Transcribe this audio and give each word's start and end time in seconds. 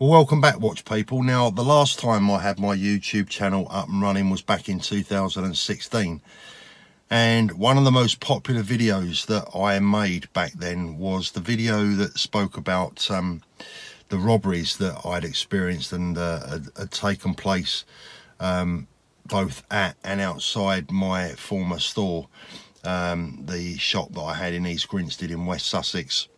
Well, 0.00 0.10
welcome 0.10 0.40
back, 0.40 0.60
watch 0.60 0.84
people. 0.84 1.24
Now, 1.24 1.50
the 1.50 1.64
last 1.64 1.98
time 1.98 2.30
I 2.30 2.38
had 2.38 2.60
my 2.60 2.76
YouTube 2.76 3.28
channel 3.28 3.66
up 3.68 3.88
and 3.88 4.00
running 4.00 4.30
was 4.30 4.42
back 4.42 4.68
in 4.68 4.78
2016. 4.78 6.22
And 7.10 7.52
one 7.54 7.76
of 7.76 7.82
the 7.82 7.90
most 7.90 8.20
popular 8.20 8.62
videos 8.62 9.26
that 9.26 9.48
I 9.58 9.76
made 9.80 10.32
back 10.32 10.52
then 10.52 10.98
was 10.98 11.32
the 11.32 11.40
video 11.40 11.84
that 11.94 12.16
spoke 12.16 12.56
about 12.56 13.10
um, 13.10 13.42
the 14.08 14.18
robberies 14.18 14.76
that 14.76 15.04
I'd 15.04 15.24
experienced 15.24 15.92
and 15.92 16.16
uh, 16.16 16.46
had, 16.46 16.68
had, 16.76 16.92
taken 16.92 17.34
place 17.34 17.84
um, 18.38 18.86
both 19.26 19.64
at 19.68 19.96
and 20.04 20.20
outside 20.20 20.92
my 20.92 21.30
former 21.30 21.80
store, 21.80 22.28
um, 22.84 23.42
the 23.46 23.76
shop 23.78 24.12
that 24.12 24.20
I 24.20 24.34
had 24.34 24.54
in 24.54 24.64
East 24.64 24.86
Grinstead 24.86 25.32
in 25.32 25.44
West 25.44 25.66
Sussex. 25.66 26.28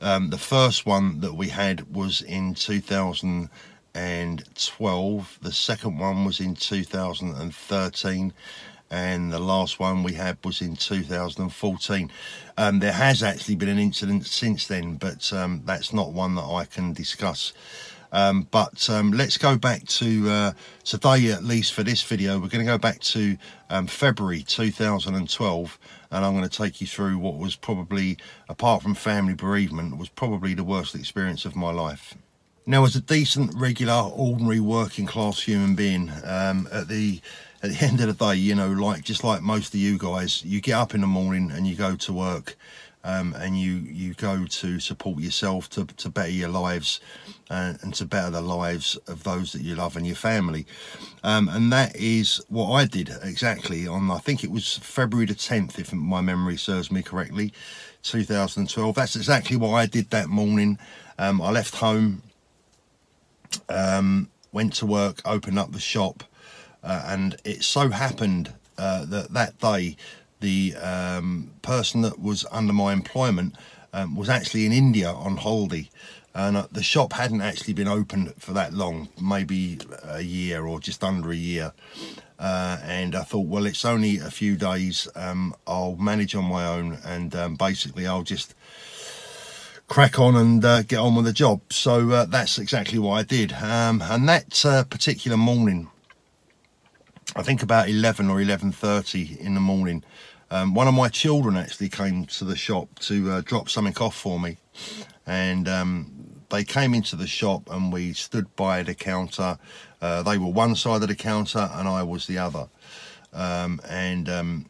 Um, 0.00 0.30
the 0.30 0.38
first 0.38 0.86
one 0.86 1.20
that 1.20 1.34
we 1.34 1.48
had 1.48 1.94
was 1.94 2.22
in 2.22 2.54
2012. 2.54 5.38
The 5.42 5.52
second 5.52 5.98
one 5.98 6.24
was 6.24 6.40
in 6.40 6.54
2013 6.54 8.32
and 8.90 9.32
the 9.32 9.38
last 9.38 9.78
one 9.78 10.02
we 10.02 10.14
had 10.14 10.38
was 10.44 10.62
in 10.62 10.76
2014. 10.76 12.10
Um, 12.56 12.78
there 12.78 12.92
has 12.92 13.22
actually 13.22 13.56
been 13.56 13.68
an 13.68 13.78
incident 13.78 14.26
since 14.26 14.66
then, 14.66 14.94
but 14.94 15.32
um, 15.32 15.62
that's 15.64 15.92
not 15.92 16.12
one 16.12 16.34
that 16.36 16.44
I 16.44 16.64
can 16.64 16.92
discuss. 16.92 17.52
Um, 18.12 18.48
but 18.50 18.88
um, 18.88 19.12
let's 19.12 19.36
go 19.36 19.56
back 19.56 19.84
to 19.86 20.30
uh, 20.30 20.52
today, 20.84 21.30
at 21.30 21.44
least 21.44 21.74
for 21.74 21.82
this 21.82 22.02
video. 22.02 22.38
We're 22.38 22.48
going 22.48 22.64
to 22.64 22.72
go 22.72 22.78
back 22.78 23.00
to 23.00 23.36
um, 23.70 23.86
February 23.86 24.42
2012, 24.42 25.78
and 26.10 26.24
I'm 26.24 26.32
going 26.32 26.48
to 26.48 26.56
take 26.56 26.80
you 26.80 26.86
through 26.86 27.18
what 27.18 27.36
was 27.36 27.56
probably, 27.56 28.16
apart 28.48 28.82
from 28.82 28.94
family 28.94 29.34
bereavement, 29.34 29.98
was 29.98 30.08
probably 30.08 30.54
the 30.54 30.64
worst 30.64 30.94
experience 30.94 31.44
of 31.44 31.54
my 31.54 31.70
life. 31.70 32.14
Now, 32.66 32.84
as 32.84 32.96
a 32.96 33.00
decent, 33.00 33.54
regular, 33.54 33.94
ordinary, 33.94 34.60
working 34.60 35.06
class 35.06 35.42
human 35.42 35.74
being, 35.74 36.10
um, 36.24 36.68
at 36.70 36.88
the 36.88 37.20
at 37.62 37.70
the 37.70 37.76
end 37.84 38.00
of 38.00 38.06
the 38.06 38.26
day, 38.26 38.38
you 38.38 38.54
know, 38.54 38.70
like 38.70 39.02
just 39.02 39.24
like 39.24 39.42
most 39.42 39.74
of 39.74 39.80
you 39.80 39.98
guys, 39.98 40.44
you 40.44 40.60
get 40.60 40.74
up 40.74 40.94
in 40.94 41.00
the 41.00 41.06
morning 41.06 41.50
and 41.50 41.66
you 41.66 41.76
go 41.76 41.96
to 41.96 42.12
work 42.12 42.56
um, 43.04 43.34
and 43.38 43.58
you 43.58 43.72
you 43.72 44.14
go 44.14 44.44
to 44.44 44.80
support 44.80 45.18
yourself 45.18 45.68
to, 45.70 45.86
to 45.86 46.08
better 46.08 46.30
your 46.30 46.48
lives 46.48 47.00
uh, 47.50 47.74
and 47.82 47.94
to 47.94 48.04
better 48.04 48.30
the 48.30 48.40
lives 48.40 48.96
of 49.06 49.24
those 49.24 49.52
that 49.52 49.62
you 49.62 49.74
love 49.74 49.96
and 49.96 50.06
your 50.06 50.16
family. 50.16 50.66
Um, 51.22 51.48
and 51.48 51.72
that 51.72 51.96
is 51.96 52.40
what 52.48 52.70
I 52.72 52.84
did 52.84 53.10
exactly 53.22 53.86
on, 53.86 54.10
I 54.10 54.18
think 54.18 54.44
it 54.44 54.50
was 54.50 54.78
February 54.78 55.26
the 55.26 55.34
10th, 55.34 55.78
if 55.78 55.92
my 55.92 56.20
memory 56.20 56.56
serves 56.56 56.90
me 56.92 57.02
correctly, 57.02 57.52
2012. 58.02 58.94
That's 58.94 59.16
exactly 59.16 59.56
what 59.56 59.70
I 59.70 59.86
did 59.86 60.10
that 60.10 60.28
morning. 60.28 60.78
Um, 61.18 61.40
I 61.42 61.50
left 61.50 61.76
home, 61.76 62.22
um, 63.68 64.30
went 64.52 64.74
to 64.74 64.86
work, 64.86 65.20
opened 65.24 65.58
up 65.58 65.72
the 65.72 65.80
shop, 65.80 66.24
uh, 66.82 67.04
and 67.06 67.36
it 67.44 67.64
so 67.64 67.90
happened 67.90 68.52
uh, 68.76 69.04
that 69.06 69.32
that 69.32 69.58
day 69.58 69.96
the 70.40 70.74
um, 70.76 71.50
person 71.62 72.02
that 72.02 72.20
was 72.20 72.46
under 72.52 72.72
my 72.72 72.92
employment 72.92 73.56
um, 73.92 74.14
was 74.14 74.28
actually 74.28 74.64
in 74.64 74.72
India 74.72 75.10
on 75.10 75.36
holiday 75.36 75.90
and 76.34 76.56
uh, 76.56 76.66
the 76.70 76.82
shop 76.82 77.12
hadn't 77.12 77.40
actually 77.40 77.74
been 77.74 77.88
opened 77.88 78.32
for 78.38 78.52
that 78.52 78.72
long 78.72 79.08
maybe 79.20 79.78
a 80.04 80.20
year 80.20 80.66
or 80.66 80.80
just 80.80 81.02
under 81.02 81.30
a 81.30 81.36
year 81.36 81.72
uh, 82.38 82.78
and 82.82 83.14
I 83.14 83.22
thought 83.22 83.46
well 83.46 83.66
it's 83.66 83.84
only 83.84 84.18
a 84.18 84.30
few 84.30 84.56
days 84.56 85.08
um, 85.14 85.54
I'll 85.66 85.96
manage 85.96 86.34
on 86.34 86.44
my 86.44 86.66
own 86.66 86.98
and 87.04 87.34
um, 87.34 87.56
basically 87.56 88.06
I'll 88.06 88.22
just 88.22 88.54
crack 89.88 90.18
on 90.18 90.36
and 90.36 90.64
uh, 90.64 90.82
get 90.82 90.98
on 90.98 91.14
with 91.14 91.24
the 91.24 91.32
job 91.32 91.60
so 91.70 92.10
uh, 92.10 92.24
that's 92.26 92.58
exactly 92.58 92.98
what 92.98 93.14
I 93.14 93.22
did 93.22 93.52
um, 93.54 94.02
and 94.02 94.28
that 94.28 94.64
uh, 94.64 94.84
particular 94.84 95.36
morning 95.36 95.88
I 97.36 97.42
think 97.42 97.62
about 97.62 97.88
11 97.88 98.30
or 98.30 98.38
11.30 98.38 99.38
in 99.38 99.54
the 99.54 99.60
morning. 99.60 100.02
Um, 100.50 100.74
one 100.74 100.88
of 100.88 100.94
my 100.94 101.08
children 101.08 101.56
actually 101.56 101.88
came 101.88 102.24
to 102.26 102.44
the 102.44 102.56
shop 102.56 102.98
to 103.00 103.30
uh, 103.30 103.40
drop 103.44 103.68
something 103.68 103.96
off 103.98 104.16
for 104.16 104.40
me. 104.40 104.56
And 105.26 105.68
um, 105.68 106.17
they 106.50 106.64
came 106.64 106.94
into 106.94 107.16
the 107.16 107.26
shop 107.26 107.68
and 107.70 107.92
we 107.92 108.12
stood 108.12 108.54
by 108.56 108.82
the 108.82 108.94
counter. 108.94 109.58
Uh, 110.00 110.22
they 110.22 110.38
were 110.38 110.50
one 110.50 110.74
side 110.74 111.02
of 111.02 111.08
the 111.08 111.14
counter 111.14 111.68
and 111.72 111.88
I 111.88 112.02
was 112.02 112.26
the 112.26 112.38
other. 112.38 112.68
Um, 113.32 113.80
and 113.88 114.28
um, 114.28 114.66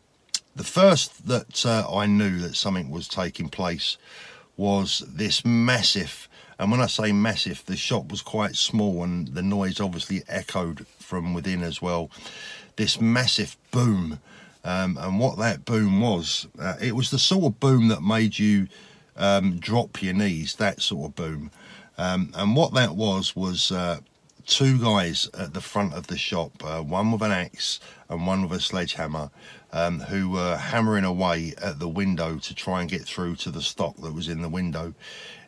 the 0.57 0.65
first 0.65 1.29
that 1.29 1.65
uh, 1.65 1.87
I 1.95 2.07
knew 2.07 2.39
that 2.41 2.57
something 2.57 2.91
was 2.91 3.09
taking 3.09 3.49
place 3.49 3.97
was 4.57 5.05
this 5.07 5.45
massive 5.45 6.29
and 6.59 6.73
when 6.73 6.81
I 6.81 6.87
say 6.87 7.13
massive, 7.13 7.65
the 7.67 7.77
shop 7.77 8.11
was 8.11 8.21
quite 8.21 8.57
small 8.57 9.05
and 9.05 9.29
the 9.29 9.43
noise 9.43 9.81
obviously 9.81 10.25
echoed 10.29 10.87
from 10.99 11.33
within 11.33 11.63
as 11.63 11.81
well. 11.81 12.11
This 12.77 13.01
massive 13.01 13.57
boom. 13.71 14.19
Um, 14.65 14.99
and 15.01 15.21
what 15.21 15.39
that 15.39 15.65
boom 15.65 16.01
was, 16.01 16.49
uh, 16.59 16.75
it 16.81 16.97
was 16.97 17.11
the 17.11 17.19
sort 17.19 17.45
of 17.45 17.61
boom 17.61 17.89
that 17.89 18.03
made 18.03 18.39
you 18.39 18.67
um, 19.17 19.59
drop 19.59 20.03
your 20.03 20.15
knees, 20.15 20.57
that 20.57 20.83
sort 20.83 21.11
of 21.11 21.15
boom. 21.17 21.53
Um, 21.99 22.33
and 22.35 22.55
what 22.57 22.73
that 22.75 22.95
was, 22.97 23.35
was 23.35 23.73
uh, 23.73 23.99
two 24.47 24.79
guys 24.79 25.29
at 25.39 25.53
the 25.53 25.61
front 25.61 25.95
of 25.95 26.07
the 26.07 26.17
shop, 26.17 26.53
uh, 26.65 26.81
one 26.81 27.13
with 27.13 27.23
an 27.23 27.33
axe 27.33 27.81
and 28.09 28.27
one 28.27 28.49
with 28.49 28.59
a 28.59 28.63
sledgehammer, 28.63 29.31
um, 29.73 30.01
who 30.01 30.31
were 30.31 30.57
hammering 30.57 31.05
away 31.05 31.55
at 31.61 31.79
the 31.79 31.89
window 31.89 32.39
to 32.39 32.55
try 32.55 32.81
and 32.81 32.89
get 32.89 33.03
through 33.03 33.37
to 33.37 33.51
the 33.51 33.61
stock 33.61 33.97
that 33.97 34.15
was 34.15 34.29
in 34.29 34.41
the 34.41 34.49
window. 34.49 34.95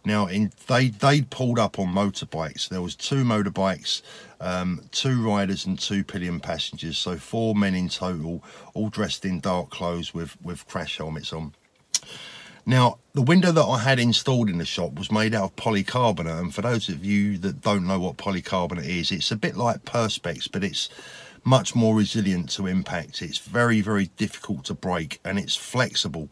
Now, 0.05 0.27
in 0.27 0.53
they 0.67 0.89
they 0.89 1.23
pulled 1.23 1.59
up 1.59 1.79
on 1.79 1.89
motorbikes. 1.89 2.69
There 2.69 2.81
was 2.83 2.97
two 2.97 3.23
motorbikes, 3.23 4.03
um, 4.41 4.83
two 4.93 5.27
riders 5.27 5.67
and 5.67 5.79
two 5.79 6.05
pillion 6.05 6.41
passengers. 6.41 6.97
So 6.97 7.17
four 7.17 7.55
men 7.55 7.75
in 7.75 7.89
total, 7.89 8.43
all 8.75 8.89
dressed 8.89 9.25
in 9.25 9.41
dark 9.41 9.71
clothes 9.71 10.15
with 10.15 10.41
with 10.43 10.67
crash 10.67 10.99
helmets 10.99 11.33
on. 11.33 11.53
Now, 12.67 12.99
the 13.13 13.23
window 13.23 13.53
that 13.53 13.65
I 13.65 13.79
had 13.79 13.99
installed 13.99 14.49
in 14.49 14.59
the 14.59 14.65
shop 14.65 14.99
was 14.99 15.11
made 15.11 15.35
out 15.35 15.45
of 15.45 15.57
polycarbonate. 15.57 16.39
And 16.39 16.55
for 16.55 16.63
those 16.63 16.89
of 16.89 17.05
you 17.05 17.39
that 17.39 17.61
don't 17.61 17.87
know 17.87 17.99
what 17.99 18.17
polycarbonate 18.17 18.87
is, 18.87 19.11
it's 19.11 19.31
a 19.31 19.37
bit 19.37 19.57
like 19.57 19.85
Perspex, 19.85 20.51
but 20.51 20.63
it's 20.63 20.89
much 21.43 21.75
more 21.75 21.97
resilient 21.97 22.51
to 22.51 22.67
impact. 22.67 23.23
It's 23.23 23.39
very, 23.39 23.81
very 23.81 24.07
difficult 24.17 24.65
to 24.67 24.75
break 24.75 25.21
and 25.25 25.39
it's 25.39 25.57
flexible 25.57 26.29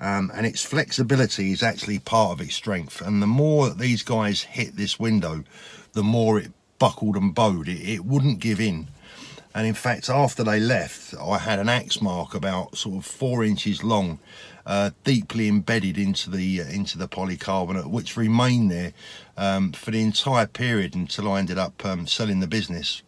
um, 0.00 0.32
and 0.34 0.46
its 0.46 0.64
flexibility 0.64 1.52
is 1.52 1.62
actually 1.62 1.98
part 1.98 2.32
of 2.32 2.40
its 2.40 2.54
strength 2.54 3.00
and 3.00 3.22
the 3.22 3.26
more 3.26 3.68
that 3.68 3.78
these 3.78 4.02
guys 4.02 4.42
hit 4.42 4.76
this 4.76 4.98
window 4.98 5.44
the 5.92 6.02
more 6.02 6.38
it 6.38 6.52
buckled 6.78 7.16
and 7.16 7.34
bowed 7.34 7.68
it, 7.68 7.80
it 7.86 8.04
wouldn't 8.04 8.40
give 8.40 8.60
in 8.60 8.88
and 9.54 9.66
in 9.66 9.74
fact 9.74 10.08
after 10.08 10.44
they 10.44 10.60
left 10.60 11.14
I 11.14 11.38
had 11.38 11.58
an 11.58 11.68
axe 11.68 12.00
mark 12.00 12.34
about 12.34 12.76
sort 12.76 12.96
of 12.96 13.06
four 13.06 13.44
inches 13.44 13.82
long 13.82 14.18
uh, 14.66 14.90
deeply 15.04 15.48
embedded 15.48 15.98
into 15.98 16.30
the 16.30 16.62
uh, 16.62 16.66
into 16.66 16.98
the 16.98 17.08
polycarbonate 17.08 17.86
which 17.86 18.16
remained 18.16 18.70
there 18.70 18.92
um, 19.36 19.72
for 19.72 19.90
the 19.90 20.02
entire 20.02 20.46
period 20.46 20.94
until 20.94 21.32
I 21.32 21.38
ended 21.38 21.58
up 21.58 21.84
um, 21.84 22.06
selling 22.06 22.40
the 22.40 22.46
business 22.46 23.02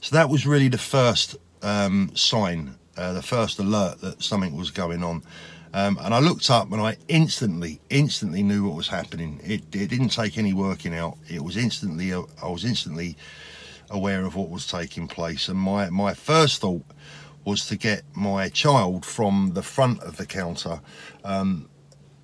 so 0.00 0.14
that 0.14 0.28
was 0.28 0.46
really 0.46 0.68
the 0.68 0.78
first 0.78 1.36
um, 1.62 2.10
sign 2.14 2.76
uh, 2.96 3.12
the 3.12 3.22
first 3.22 3.58
alert 3.58 4.00
that 4.00 4.22
something 4.22 4.56
was 4.56 4.70
going 4.70 5.02
on 5.02 5.22
um, 5.74 5.98
and 6.02 6.14
I 6.14 6.20
looked 6.20 6.50
up 6.50 6.70
and 6.70 6.80
I 6.80 6.96
instantly, 7.08 7.80
instantly 7.90 8.44
knew 8.44 8.68
what 8.68 8.76
was 8.76 8.86
happening. 8.86 9.40
It, 9.42 9.62
it 9.74 9.90
didn't 9.90 10.10
take 10.10 10.38
any 10.38 10.52
working 10.52 10.94
out. 10.94 11.18
It 11.28 11.42
was 11.42 11.56
instantly, 11.56 12.12
uh, 12.12 12.22
I 12.40 12.46
was 12.46 12.64
instantly 12.64 13.16
aware 13.90 14.24
of 14.24 14.34
what 14.34 14.50
was 14.50 14.66
taking 14.66 15.08
place. 15.08 15.48
And 15.48 15.58
my, 15.58 15.90
my 15.90 16.14
first 16.14 16.60
thought 16.60 16.84
was 17.44 17.66
to 17.66 17.76
get 17.76 18.02
my 18.14 18.48
child 18.48 19.04
from 19.04 19.52
the 19.54 19.62
front 19.62 20.02
of 20.02 20.16
the 20.16 20.26
counter 20.26 20.80
um, 21.24 21.68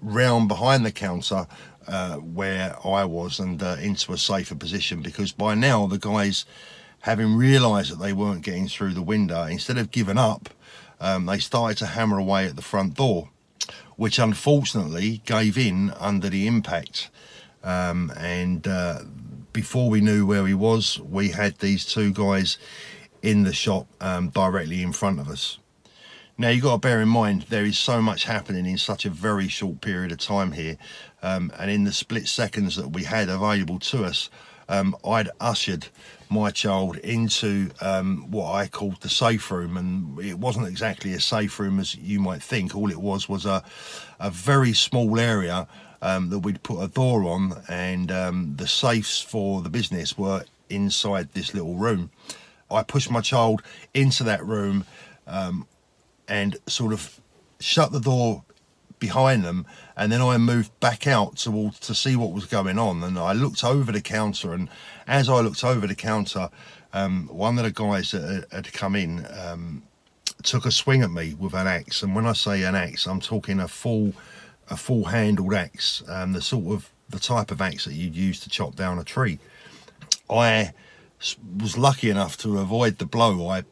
round 0.01 0.49
behind 0.49 0.85
the 0.85 0.93
counter 0.93 1.47
uh, 1.87 2.17
where 2.17 2.77
I 2.85 3.05
was 3.05 3.39
and 3.39 3.63
uh, 3.63 3.77
into 3.81 4.13
a 4.13 4.19
safer 4.19 4.55
position 4.55 5.03
because 5.03 5.33
by 5.33 5.55
now 5.55 5.87
the 5.87 5.99
guys 5.99 6.47
having 7.01 7.35
realized 7.35 7.93
that 7.93 7.99
they 7.99 8.13
weren't 8.13 8.43
getting 8.43 8.69
through 8.69 8.95
the 8.95 9.03
window 9.03 9.45
instead 9.45 9.79
of 9.79 9.91
giving 9.91 10.19
up 10.19 10.51
um, 11.01 11.27
they 11.27 11.39
started 11.39 11.79
to 11.79 11.87
hammer 11.87 12.19
away 12.19 12.47
at 12.47 12.57
the 12.57 12.63
front 12.63 12.95
door 12.95 13.31
which 13.97 14.19
unfortunately 14.19 15.21
gave 15.27 15.59
in 15.59 15.91
under 15.99 16.29
the 16.31 16.47
impact. 16.47 17.11
um, 17.63 18.11
and 18.17 18.67
uh, 18.67 19.01
before 19.53 19.91
we 19.91 20.01
knew 20.01 20.27
where 20.27 20.47
he 20.47 20.55
was, 20.55 20.99
we 21.01 21.31
had 21.31 21.59
these 21.59 21.85
two 21.85 22.13
guys 22.13 22.59
in 23.23 23.43
the 23.43 23.53
shop 23.53 23.87
um, 24.01 24.31
directly 24.31 24.83
in 24.83 24.93
front 24.93 25.21
of 25.21 25.29
us. 25.29 25.59
Now 26.39 26.49
you've 26.49 26.65
got 26.65 26.73
to 26.73 26.79
bear 26.79 27.03
in 27.03 27.09
mind 27.09 27.43
there 27.51 27.67
is 27.67 27.79
so 27.79 28.01
much 28.01 28.25
happening 28.25 28.65
in 28.65 28.79
such 28.79 29.05
a 29.05 29.11
very 29.11 29.49
short 29.49 29.83
period 29.83 30.11
of 30.11 30.19
time 30.19 30.53
here, 30.53 30.79
um, 31.23 31.53
and 31.59 31.71
in 31.71 31.85
the 31.85 31.93
split 31.93 32.29
seconds 32.29 32.77
that 32.77 32.93
we 32.93 33.05
had 33.05 33.29
available 33.29 33.79
to 33.81 34.05
us, 34.05 34.31
um, 34.71 34.97
I'd 35.05 35.29
ushered 35.41 35.89
my 36.31 36.51
child 36.51 36.97
into 36.99 37.71
um, 37.81 38.31
what 38.31 38.55
I 38.55 38.69
called 38.69 39.03
the 39.03 39.09
safe 39.11 39.51
room, 39.51 39.77
and 39.77 40.19
it 40.21 40.39
wasn't 40.39 40.69
exactly 40.69 41.13
a 41.13 41.21
safe 41.21 41.59
room 41.59 41.79
as 41.79 41.95
you 41.97 42.21
might 42.21 42.43
think. 42.43 42.75
All 42.75 42.91
it 42.91 43.01
was 43.01 43.29
was 43.29 43.45
a 43.45 43.63
a 44.19 44.31
very 44.31 44.73
small 44.73 45.19
area 45.19 45.67
um, 46.03 46.31
that 46.31 46.41
we'd 46.41 46.63
put 46.63 46.83
a 46.83 46.89
door 46.89 47.25
on, 47.25 47.63
and 47.69 48.11
um, 48.11 48.55
the 48.57 48.67
safes 48.67 49.21
for 49.21 49.63
the 49.63 49.71
business 49.71 50.17
were 50.17 50.45
inside 50.69 51.33
this 51.33 51.55
little 51.55 51.75
room. 51.75 52.11
I 52.71 52.83
pushed 52.83 53.11
my 53.11 53.21
child 53.21 53.63
into 53.95 54.23
that 54.25 54.45
room 54.45 54.85
um, 55.27 55.67
and 56.29 56.57
sort 56.67 56.93
of 56.93 57.21
shut 57.59 57.93
the 57.93 58.01
door 58.01 58.45
behind 58.99 59.45
them 59.45 59.67
and 59.97 60.13
then 60.13 60.21
I 60.21 60.37
moved 60.37 60.79
back 60.79 61.07
out 61.07 61.37
to 61.39 61.73
to 61.81 61.95
see 61.95 62.17
what 62.17 62.33
was 62.33 62.45
going 62.45 62.79
on 62.79 63.03
and 63.03 63.19
I 63.19 63.33
looked 63.33 63.65
over 63.65 63.91
the 63.91 64.03
counter 64.03 64.53
and 64.53 64.69
as 65.07 65.29
I 65.29 65.41
looked 65.41 65.65
over 65.65 65.87
the 65.87 65.95
counter 65.95 66.51
um, 66.93 67.29
one 67.29 67.59
of 67.59 67.65
the 67.65 67.71
guys 67.71 68.11
that 68.13 68.47
had 68.53 68.73
come 68.73 68.95
in 68.95 69.27
um, 69.39 69.83
took 70.43 70.67
a 70.67 70.71
swing 70.71 71.03
at 71.03 71.11
me 71.11 71.35
with 71.35 71.55
an 71.55 71.67
axe 71.67 72.03
and 72.03 72.15
when 72.15 72.27
I 72.27 72.35
say 72.35 72.63
an 72.63 72.75
axe 72.75 73.07
I'm 73.07 73.21
talking 73.21 73.59
a 73.59 73.69
full 73.69 74.13
a 74.71 74.77
full 74.77 75.05
handled 75.07 75.55
axe 75.55 76.03
um, 76.09 76.33
the 76.33 76.43
sort 76.43 76.75
of 76.75 76.91
the 77.09 77.19
type 77.19 77.51
of 77.51 77.61
axe 77.61 77.85
that 77.85 77.95
you'd 77.95 78.17
use 78.17 78.41
to 78.41 78.49
chop 78.49 78.77
down 78.77 78.99
a 78.99 79.05
tree 79.05 79.39
I 80.29 80.73
was 81.59 81.77
lucky 81.77 82.09
enough 82.09 82.37
to 82.39 82.59
avoid 82.59 82.99
the 82.99 83.07
blow 83.07 83.49
I 83.49 83.65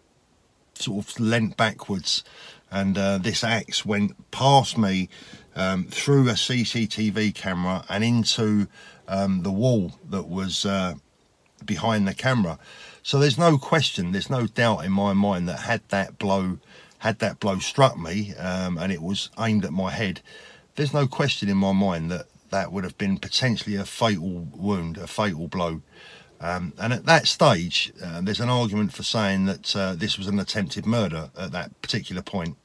sort 0.75 1.07
of 1.07 1.21
leant 1.21 1.57
backwards 1.57 2.25
and 2.71 2.99
uh, 2.99 3.19
this 3.19 3.43
axe 3.43 3.85
went 3.85 4.31
past 4.31 4.77
me 4.77 5.09
um, 5.57 5.85
through 5.85 6.29
a 6.29 6.35
CCTV 6.35 7.35
camera 7.35 7.85
and 7.89 8.05
into 8.05 8.69
um, 9.07 9.43
the 9.43 9.51
wall 9.51 9.93
that 10.09 10.29
was 10.29 10.67
uh, 10.67 10.95
behind 11.65 12.07
the 12.07 12.15
camera. 12.15 12.59
So 13.03 13.19
there's 13.19 13.39
no 13.39 13.59
question, 13.59 14.13
there's 14.13 14.31
no 14.31 14.47
doubt 14.47 14.85
in 14.85 14.93
my 14.93 15.15
mind 15.15 15.49
that 15.49 15.61
had 15.61 15.81
that 15.89 16.19
blow, 16.19 16.59
had 16.99 17.19
that 17.21 17.41
blow 17.41 17.59
struck 17.59 17.99
me 17.99 18.35
um, 18.35 18.77
and 18.79 18.93
it 18.93 19.03
was 19.03 19.31
aimed 19.39 19.65
at 19.65 19.73
my 19.73 19.91
head, 19.91 20.21
there's 20.79 20.95
no 20.95 21.09
question 21.09 21.49
in 21.49 21.57
my 21.57 21.73
mind 21.73 22.09
that 22.09 22.27
that 22.51 22.71
would 22.73 22.85
have 22.85 22.97
been 22.97 23.19
potentially 23.19 23.75
a 23.75 23.85
fatal 23.85 24.47
wound, 24.55 24.97
a 24.97 25.09
fatal 25.09 25.49
blow. 25.49 25.83
Um, 26.41 26.73
and 26.79 26.93
at 26.93 27.05
that 27.05 27.27
stage, 27.27 27.93
uh, 28.03 28.21
there's 28.21 28.39
an 28.39 28.49
argument 28.49 28.93
for 28.93 29.03
saying 29.03 29.47
that 29.47 29.75
uh, 29.75 29.95
this 29.97 30.17
was 30.17 30.29
an 30.29 30.39
attempted 30.39 30.87
murder 30.87 31.31
at 31.37 31.51
that 31.51 31.83
particular 31.83 32.23
point. 32.23 32.57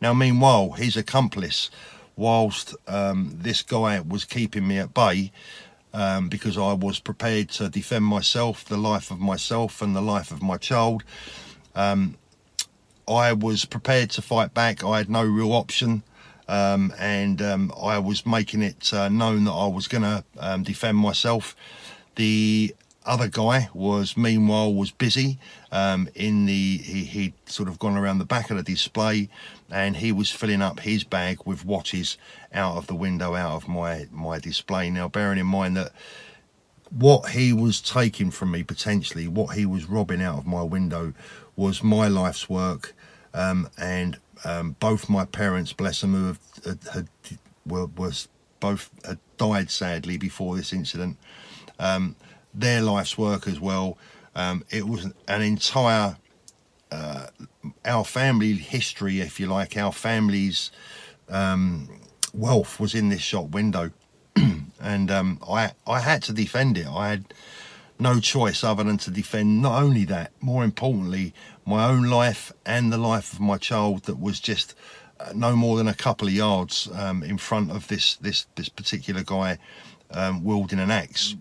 Now, 0.00 0.14
meanwhile, 0.14 0.70
his 0.70 0.96
accomplice, 0.96 1.70
whilst 2.16 2.74
um, 2.88 3.36
this 3.36 3.60
guy 3.60 4.00
was 4.00 4.24
keeping 4.24 4.66
me 4.66 4.78
at 4.78 4.94
bay, 4.94 5.30
um, 5.92 6.30
because 6.30 6.56
I 6.56 6.72
was 6.72 6.98
prepared 6.98 7.50
to 7.50 7.68
defend 7.68 8.06
myself, 8.06 8.64
the 8.64 8.78
life 8.78 9.10
of 9.10 9.20
myself, 9.20 9.82
and 9.82 9.94
the 9.94 10.00
life 10.00 10.30
of 10.30 10.42
my 10.42 10.56
child. 10.56 11.04
Um, 11.74 12.16
I 13.06 13.34
was 13.34 13.66
prepared 13.66 14.08
to 14.10 14.22
fight 14.22 14.54
back. 14.54 14.82
I 14.82 14.96
had 14.96 15.10
no 15.10 15.24
real 15.24 15.52
option. 15.52 16.04
Um, 16.50 16.92
and 16.98 17.40
um, 17.40 17.72
I 17.80 18.00
was 18.00 18.26
making 18.26 18.62
it 18.62 18.92
uh, 18.92 19.08
known 19.08 19.44
that 19.44 19.52
I 19.52 19.68
was 19.68 19.86
going 19.86 20.02
to 20.02 20.24
um, 20.40 20.64
defend 20.64 20.98
myself. 20.98 21.54
The 22.16 22.74
other 23.06 23.28
guy 23.28 23.68
was 23.72 24.16
meanwhile 24.16 24.74
was 24.74 24.90
busy 24.90 25.38
um, 25.72 26.08
in 26.14 26.46
the 26.46 26.78
he, 26.78 27.04
he'd 27.04 27.34
sort 27.46 27.68
of 27.68 27.78
gone 27.78 27.96
around 27.96 28.18
the 28.18 28.24
back 28.24 28.50
of 28.50 28.56
the 28.56 28.62
display 28.62 29.28
and 29.70 29.96
he 29.96 30.12
was 30.12 30.30
filling 30.30 30.60
up 30.60 30.80
his 30.80 31.02
bag 31.02 31.38
with 31.46 31.64
watches 31.64 32.18
out 32.52 32.76
of 32.76 32.86
the 32.88 32.94
window 32.94 33.34
out 33.34 33.52
of 33.52 33.68
my 33.68 34.06
my 34.10 34.38
display 34.38 34.90
now 34.90 35.08
bearing 35.08 35.38
in 35.38 35.46
mind 35.46 35.76
that 35.76 35.92
what 36.90 37.30
he 37.30 37.54
was 37.54 37.80
taking 37.80 38.30
from 38.30 38.50
me 38.50 38.62
potentially 38.62 39.26
what 39.26 39.56
he 39.56 39.64
was 39.64 39.86
robbing 39.86 40.20
out 40.20 40.36
of 40.36 40.46
my 40.46 40.62
window 40.62 41.14
was 41.56 41.82
my 41.82 42.06
life's 42.06 42.50
work 42.50 42.94
um, 43.32 43.68
and 43.78 44.18
um, 44.44 44.76
both 44.80 45.08
my 45.08 45.24
parents 45.24 45.72
bless 45.72 46.00
them 46.00 46.14
who 46.14 46.26
have, 46.28 46.40
had, 46.64 46.78
had 46.92 47.08
were, 47.66 47.86
was 47.86 48.28
both 48.58 48.90
had 49.04 49.18
died 49.36 49.70
sadly 49.70 50.16
before 50.16 50.56
this 50.56 50.72
incident 50.72 51.16
um, 51.80 52.14
their 52.54 52.82
life's 52.82 53.18
work 53.18 53.48
as 53.48 53.58
well. 53.58 53.98
Um, 54.36 54.64
it 54.70 54.86
was 54.86 55.06
an 55.26 55.42
entire 55.42 56.16
uh, 56.92 57.26
our 57.84 58.04
family 58.04 58.54
history, 58.54 59.20
if 59.20 59.38
you 59.38 59.46
like, 59.46 59.76
our 59.76 59.92
family's 59.92 60.70
um, 61.28 61.88
wealth 62.34 62.80
was 62.80 62.94
in 62.94 63.08
this 63.08 63.20
shop 63.20 63.50
window, 63.50 63.90
and 64.80 65.10
um, 65.10 65.38
I 65.48 65.72
I 65.86 66.00
had 66.00 66.22
to 66.24 66.32
defend 66.32 66.78
it. 66.78 66.86
I 66.86 67.10
had 67.10 67.32
no 67.98 68.18
choice 68.18 68.64
other 68.64 68.82
than 68.82 68.98
to 68.98 69.10
defend 69.10 69.62
not 69.62 69.82
only 69.82 70.04
that, 70.06 70.32
more 70.40 70.64
importantly, 70.64 71.34
my 71.70 71.86
own 71.86 72.04
life 72.04 72.52
and 72.66 72.92
the 72.92 72.98
life 72.98 73.32
of 73.32 73.40
my 73.40 73.56
child 73.56 74.02
that 74.04 74.18
was 74.18 74.40
just 74.40 74.74
uh, 75.20 75.32
no 75.34 75.56
more 75.56 75.76
than 75.78 75.88
a 75.88 75.94
couple 75.94 76.28
of 76.28 76.34
yards 76.34 76.88
um, 76.94 77.22
in 77.22 77.38
front 77.38 77.70
of 77.70 77.88
this 77.88 78.16
this 78.16 78.46
this 78.56 78.68
particular 78.68 79.22
guy 79.22 79.58
um, 80.10 80.44
wielding 80.44 80.80
an 80.80 80.90
axe 80.90 81.36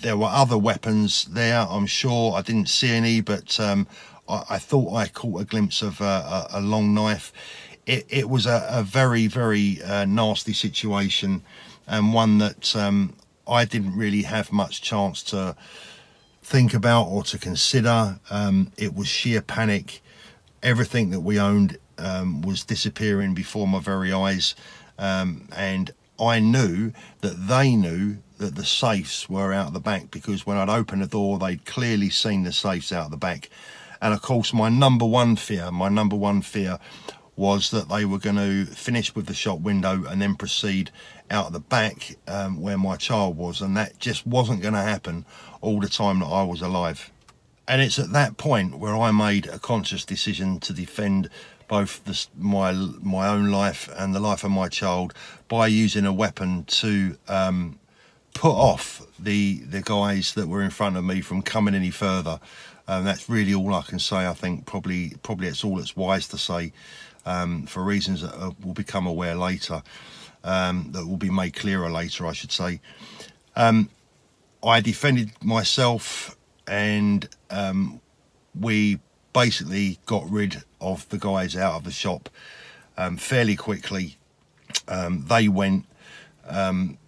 there 0.00 0.16
were 0.16 0.28
other 0.30 0.56
weapons 0.56 1.24
there, 1.26 1.66
I'm 1.68 1.86
sure. 1.86 2.34
I 2.34 2.42
didn't 2.42 2.68
see 2.68 2.90
any, 2.90 3.20
but 3.20 3.58
um, 3.58 3.86
I, 4.28 4.44
I, 4.50 4.58
thought 4.58 4.94
I 4.94 5.08
caught 5.08 5.40
a 5.40 5.44
glimpse 5.44 5.82
of 5.82 6.00
a, 6.00 6.46
a 6.52 6.60
long 6.60 6.94
knife. 6.94 7.32
It, 7.86 8.06
it 8.08 8.28
was 8.28 8.46
a, 8.46 8.66
a, 8.70 8.82
very, 8.82 9.26
very 9.26 9.82
uh, 9.82 10.04
nasty 10.04 10.52
situation 10.52 11.42
and 11.86 12.12
one 12.12 12.38
that 12.38 12.76
um, 12.76 13.14
I 13.46 13.64
didn't 13.64 13.96
really 13.96 14.22
have 14.22 14.52
much 14.52 14.82
chance 14.82 15.22
to 15.24 15.56
think 16.42 16.74
about 16.74 17.04
or 17.04 17.22
to 17.24 17.38
consider. 17.38 18.18
Um, 18.30 18.72
it 18.76 18.94
was 18.94 19.08
sheer 19.08 19.42
panic. 19.42 20.00
Everything 20.62 21.10
that 21.10 21.20
we 21.20 21.38
owned 21.38 21.78
um, 21.98 22.42
was 22.42 22.64
disappearing 22.64 23.34
before 23.34 23.68
my 23.68 23.80
very 23.80 24.12
eyes. 24.12 24.54
Um, 24.98 25.48
and 25.56 25.90
I 26.18 26.40
knew 26.40 26.92
that 27.20 27.48
they 27.48 27.76
knew 27.76 28.18
that 28.38 28.54
the 28.54 28.64
safes 28.64 29.28
were 29.28 29.52
out 29.52 29.72
the 29.72 29.80
back 29.80 30.10
because 30.10 30.46
when 30.46 30.56
I'd 30.56 30.68
opened 30.68 31.02
the 31.02 31.06
door, 31.06 31.38
they'd 31.38 31.64
clearly 31.64 32.10
seen 32.10 32.44
the 32.44 32.52
safes 32.52 32.92
out 32.92 33.10
the 33.10 33.16
back. 33.16 33.50
And 34.00 34.14
of 34.14 34.22
course, 34.22 34.52
my 34.52 34.68
number 34.68 35.04
one 35.04 35.36
fear, 35.36 35.70
my 35.70 35.88
number 35.88 36.16
one 36.16 36.42
fear 36.42 36.78
was 37.36 37.70
that 37.70 37.88
they 37.88 38.04
were 38.04 38.18
going 38.18 38.36
to 38.36 38.64
finish 38.66 39.14
with 39.14 39.26
the 39.26 39.34
shop 39.34 39.60
window 39.60 40.04
and 40.04 40.20
then 40.20 40.34
proceed 40.34 40.90
out 41.30 41.52
the 41.52 41.60
back 41.60 42.16
um, 42.26 42.60
where 42.60 42.78
my 42.78 42.96
child 42.96 43.36
was. 43.36 43.60
And 43.60 43.76
that 43.76 43.98
just 44.00 44.26
wasn't 44.26 44.62
going 44.62 44.74
to 44.74 44.80
happen 44.80 45.24
all 45.60 45.80
the 45.80 45.88
time 45.88 46.20
that 46.20 46.26
I 46.26 46.42
was 46.42 46.60
alive. 46.60 47.10
And 47.66 47.82
it's 47.82 47.98
at 47.98 48.12
that 48.12 48.36
point 48.36 48.78
where 48.78 48.96
I 48.96 49.10
made 49.10 49.46
a 49.46 49.58
conscious 49.58 50.04
decision 50.04 50.58
to 50.60 50.72
defend 50.72 51.28
both 51.68 52.02
the, 52.04 52.26
my 52.36 52.72
my 52.72 53.28
own 53.28 53.50
life 53.50 53.90
and 53.94 54.14
the 54.14 54.20
life 54.20 54.42
of 54.42 54.50
my 54.50 54.68
child 54.68 55.12
by 55.48 55.66
using 55.66 56.06
a 56.06 56.12
weapon 56.12 56.64
to 56.64 57.16
um, 57.28 57.78
put 58.32 58.54
off 58.54 59.06
the 59.18 59.58
the 59.58 59.82
guys 59.82 60.32
that 60.32 60.48
were 60.48 60.62
in 60.62 60.70
front 60.70 60.96
of 60.96 61.04
me 61.04 61.20
from 61.20 61.42
coming 61.42 61.74
any 61.74 61.90
further. 61.90 62.40
And 62.86 63.06
that's 63.06 63.28
really 63.28 63.52
all 63.52 63.74
I 63.74 63.82
can 63.82 63.98
say. 63.98 64.26
I 64.26 64.32
think 64.32 64.64
probably 64.64 65.12
probably 65.22 65.48
it's 65.48 65.62
all 65.62 65.76
that's 65.76 65.94
wise 65.94 66.26
to 66.28 66.38
say 66.38 66.72
um, 67.26 67.66
for 67.66 67.82
reasons 67.82 68.22
that 68.22 68.34
uh, 68.34 68.52
will 68.64 68.72
become 68.72 69.06
aware 69.06 69.34
later, 69.34 69.82
um, 70.42 70.88
that 70.92 71.06
will 71.06 71.18
be 71.18 71.30
made 71.30 71.54
clearer 71.54 71.90
later, 71.90 72.26
I 72.26 72.32
should 72.32 72.52
say. 72.52 72.80
Um, 73.54 73.90
I 74.62 74.80
defended 74.80 75.30
myself 75.42 76.36
and 76.66 77.28
um, 77.50 78.00
we 78.58 79.00
basically 79.32 79.98
got 80.06 80.28
rid 80.30 80.62
of 80.80 81.08
the 81.08 81.18
guys 81.18 81.56
out 81.56 81.74
of 81.74 81.84
the 81.84 81.90
shop 81.90 82.28
um, 82.96 83.16
fairly 83.16 83.56
quickly. 83.56 84.16
Um, 84.86 85.24
they 85.28 85.48
went. 85.48 85.86
Um, 86.46 86.98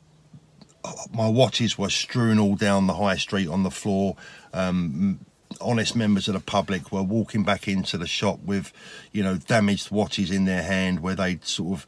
my 1.13 1.29
watches 1.29 1.77
were 1.77 1.91
strewn 1.91 2.39
all 2.39 2.55
down 2.55 2.87
the 2.87 2.95
high 2.95 3.17
street 3.17 3.49
on 3.49 3.65
the 3.65 3.71
floor. 3.71 4.17
Um, 4.55 5.21
honest 5.61 5.95
members 5.95 6.29
of 6.29 6.35
the 6.35 6.41
public 6.41 6.91
were 6.91 7.03
walking 7.03 7.45
back 7.45 7.69
into 7.69 7.99
the 7.99 8.07
shop 8.07 8.41
with, 8.43 8.73
you 9.13 9.23
know, 9.23 9.37
damaged 9.37 9.91
watches 9.91 10.31
in 10.31 10.47
their 10.47 10.63
hand 10.63 11.01
where 11.01 11.15
they'd 11.15 11.45
sort 11.45 11.81
of 11.81 11.87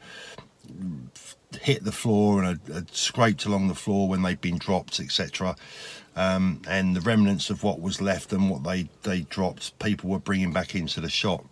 hit 1.57 1.83
the 1.83 1.91
floor 1.91 2.43
and 2.43 2.59
had, 2.67 2.93
scraped 2.93 3.45
along 3.45 3.67
the 3.67 3.75
floor 3.75 4.07
when 4.07 4.21
they'd 4.21 4.41
been 4.41 4.57
dropped, 4.57 4.99
etc 4.99 5.55
um, 6.15 6.61
and 6.67 6.95
the 6.95 7.01
remnants 7.01 7.49
of 7.49 7.63
what 7.63 7.81
was 7.81 8.01
left 8.01 8.33
and 8.33 8.49
what 8.49 8.63
they 8.63 8.87
they 9.03 9.21
dropped, 9.21 9.77
people 9.79 10.09
were 10.09 10.19
bringing 10.19 10.53
back 10.53 10.75
into 10.75 11.01
the 11.01 11.09
shop. 11.09 11.45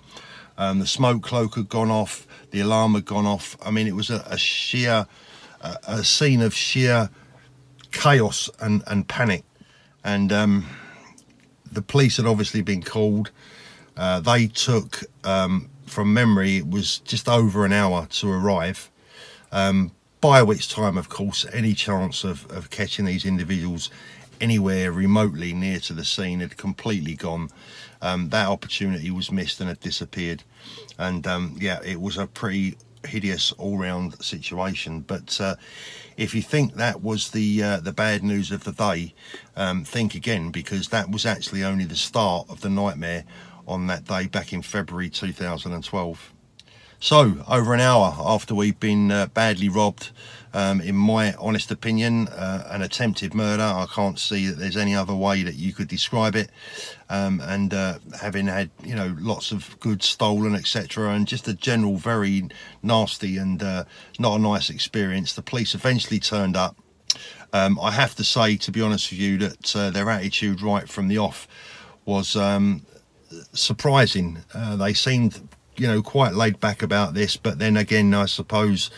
Um, 0.57 0.79
the 0.79 0.87
smoke 0.87 1.23
cloak 1.23 1.55
had 1.55 1.69
gone 1.69 1.89
off, 1.89 2.27
the 2.51 2.59
alarm 2.59 2.93
had 2.93 3.05
gone 3.05 3.25
off. 3.25 3.57
I 3.65 3.71
mean, 3.71 3.87
it 3.87 3.95
was 3.95 4.09
a, 4.09 4.23
a 4.27 4.37
sheer, 4.37 5.07
a, 5.61 5.77
a 5.87 6.03
scene 6.03 6.41
of 6.41 6.53
sheer 6.53 7.09
chaos 7.91 8.49
and, 8.59 8.83
and 8.87 9.07
panic. 9.07 9.43
And 10.03 10.31
um, 10.31 10.65
the 11.71 11.81
police 11.81 12.17
had 12.17 12.25
obviously 12.25 12.61
been 12.61 12.83
called. 12.83 13.31
Uh, 13.97 14.19
they 14.19 14.47
took, 14.47 15.03
um, 15.23 15.69
from 15.87 16.13
memory, 16.13 16.57
it 16.57 16.69
was 16.69 16.99
just 16.99 17.27
over 17.27 17.65
an 17.65 17.73
hour 17.73 18.05
to 18.07 18.29
arrive. 18.29 18.90
Um, 19.51 19.91
by 20.21 20.43
which 20.43 20.69
time, 20.69 20.97
of 20.97 21.09
course, 21.09 21.45
any 21.51 21.73
chance 21.73 22.23
of, 22.23 22.49
of 22.51 22.69
catching 22.69 23.05
these 23.05 23.25
individuals 23.25 23.89
anywhere 24.39 24.91
remotely 24.91 25.53
near 25.53 25.79
to 25.79 25.93
the 25.93 26.05
scene 26.05 26.39
had 26.39 26.57
completely 26.57 27.15
gone. 27.15 27.49
Um, 28.01 28.29
that 28.29 28.47
opportunity 28.47 29.11
was 29.11 29.31
missed 29.31 29.59
and 29.59 29.69
had 29.69 29.79
disappeared. 29.79 30.43
And 30.97 31.25
um, 31.27 31.55
yeah, 31.59 31.79
it 31.83 32.01
was 32.01 32.17
a 32.17 32.27
pretty 32.27 32.77
hideous 33.05 33.51
all-round 33.53 34.21
situation. 34.23 35.01
But 35.01 35.39
uh, 35.39 35.55
if 36.17 36.35
you 36.35 36.41
think 36.41 36.75
that 36.75 37.01
was 37.01 37.31
the 37.31 37.63
uh, 37.63 37.79
the 37.79 37.93
bad 37.93 38.23
news 38.23 38.51
of 38.51 38.63
the 38.63 38.71
day, 38.71 39.13
um, 39.55 39.83
think 39.83 40.15
again 40.15 40.51
because 40.51 40.89
that 40.89 41.09
was 41.09 41.25
actually 41.25 41.63
only 41.63 41.85
the 41.85 41.95
start 41.95 42.49
of 42.49 42.61
the 42.61 42.69
nightmare 42.69 43.23
on 43.67 43.87
that 43.87 44.05
day 44.05 44.27
back 44.27 44.53
in 44.53 44.61
February 44.61 45.09
2012. 45.09 46.33
So, 47.03 47.43
over 47.47 47.73
an 47.73 47.79
hour 47.79 48.15
after 48.19 48.53
we've 48.53 48.79
been 48.79 49.09
uh, 49.09 49.25
badly 49.25 49.69
robbed, 49.69 50.11
um, 50.53 50.79
in 50.81 50.95
my 50.95 51.33
honest 51.33 51.71
opinion, 51.71 52.27
uh, 52.27 52.67
an 52.69 52.83
attempted 52.83 53.33
murder. 53.33 53.63
I 53.63 53.87
can't 53.91 54.19
see 54.19 54.45
that 54.45 54.59
there's 54.59 54.77
any 54.77 54.93
other 54.93 55.15
way 55.15 55.41
that 55.41 55.55
you 55.55 55.73
could 55.73 55.87
describe 55.87 56.35
it. 56.35 56.51
Um, 57.09 57.41
and 57.41 57.73
uh, 57.73 57.97
having 58.21 58.45
had, 58.45 58.69
you 58.83 58.93
know, 58.93 59.15
lots 59.19 59.51
of 59.51 59.79
goods 59.79 60.05
stolen, 60.05 60.53
etc., 60.53 61.09
and 61.09 61.27
just 61.27 61.47
a 61.47 61.55
general 61.55 61.97
very 61.97 62.47
nasty 62.83 63.35
and 63.35 63.63
uh, 63.63 63.85
not 64.19 64.35
a 64.35 64.39
nice 64.39 64.69
experience, 64.69 65.33
the 65.33 65.41
police 65.41 65.73
eventually 65.73 66.19
turned 66.19 66.55
up. 66.55 66.77
Um, 67.51 67.79
I 67.81 67.89
have 67.89 68.13
to 68.17 68.23
say, 68.23 68.57
to 68.57 68.71
be 68.71 68.79
honest 68.79 69.09
with 69.09 69.19
you, 69.19 69.39
that 69.39 69.75
uh, 69.75 69.89
their 69.89 70.07
attitude 70.11 70.61
right 70.61 70.87
from 70.87 71.07
the 71.07 71.17
off 71.17 71.47
was 72.05 72.35
um, 72.35 72.85
surprising. 73.53 74.43
Uh, 74.53 74.75
they 74.75 74.93
seemed 74.93 75.49
you 75.77 75.87
know, 75.87 76.01
quite 76.01 76.33
laid 76.33 76.59
back 76.59 76.81
about 76.81 77.13
this. 77.13 77.37
But 77.37 77.59
then 77.59 77.77
again, 77.77 78.13
I 78.13 78.25
suppose, 78.25 78.89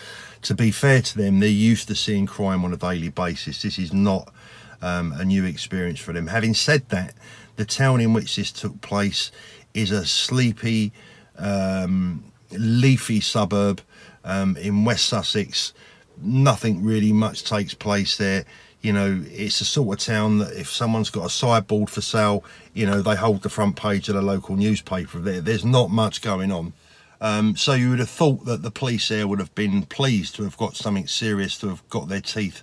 to 0.44 0.53
be 0.53 0.72
fair 0.72 1.01
to 1.01 1.18
them, 1.18 1.39
they're 1.39 1.50
used 1.50 1.88
to 1.88 1.96
seeing 1.96 2.25
crime 2.25 2.65
on 2.65 2.74
a 2.74 2.77
daily 2.77 3.10
basis. 3.10 3.62
This 3.62 3.77
is 3.77 3.94
not 3.94 4.34
um, 4.82 5.13
a 5.13 5.25
new 5.25 5.46
experience 5.46 6.00
for 6.00 6.13
them. 6.13 6.27
Having 6.27 6.56
said 6.56 6.89
that, 6.89 7.13
the 7.56 7.65
town 7.65 8.01
in 8.01 8.13
which 8.13 8.36
this 8.36 8.51
took 8.51 8.82
place 8.82 9.32
is 9.74 9.92
a 9.92 10.06
sleepy, 10.06 10.92
um, 11.38 12.24
leafy 12.51 13.22
suburb 13.22 13.82
um, 14.24 14.58
in 14.58 14.86
West 14.86 15.06
Sussex. 15.06 15.74
Nothing 16.22 16.84
really 16.84 17.13
much 17.13 17.44
takes 17.44 17.74
place 17.74 18.18
there 18.18 18.46
you 18.84 18.92
know, 18.92 19.24
it's 19.28 19.60
the 19.60 19.66
sort 19.66 19.98
of 19.98 20.06
town 20.06 20.40
that 20.40 20.54
if 20.54 20.70
someone's 20.70 21.10
got 21.10 21.25
a 21.25 21.30
sideboard 21.30 21.90
for 21.90 22.02
sale, 22.02 22.44
you 22.74 22.86
know, 22.86 23.02
they 23.02 23.16
hold 23.16 23.42
the 23.42 23.50
front 23.50 23.78
page 23.78 24.10
of 24.10 24.16
the 24.16 24.22
local 24.22 24.58
newspaper 24.58 25.20
there. 25.20 25.40
There's 25.40 25.63
not 25.63 25.90
much 25.90 26.22
going 26.22 26.52
on. 26.52 26.74
Um, 27.22 27.56
so 27.56 27.74
you 27.74 27.92
would 27.92 28.00
have 28.00 28.10
thought 28.10 28.44
that 28.44 28.62
the 28.62 28.72
police 28.72 29.08
there 29.08 29.25
would 29.25 29.40
have 29.40 29.56
been 29.56 29.84
pleased 29.84 30.36
to 30.36 30.44
have 30.44 30.58
got 30.58 30.75
something 30.75 31.08
serious 31.08 31.58
to 31.60 31.70
have 31.70 31.88
got 31.90 32.10
their 32.10 32.20
teeth 32.20 32.62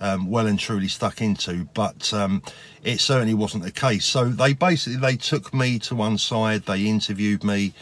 um, 0.00 0.30
well 0.30 0.46
and 0.46 0.58
truly 0.58 0.86
stuck 0.86 1.20
into, 1.20 1.64
but 1.74 2.12
um, 2.14 2.42
it 2.82 3.00
certainly 3.00 3.34
wasn't 3.34 3.64
the 3.64 3.72
case. 3.72 4.06
So 4.06 4.26
they 4.26 4.52
basically 4.52 4.98
they 4.98 5.16
took 5.16 5.52
me 5.52 5.78
to 5.80 5.96
one 5.96 6.16
side, 6.16 6.62
they 6.62 6.86
interviewed 6.86 7.44
me, 7.44 7.74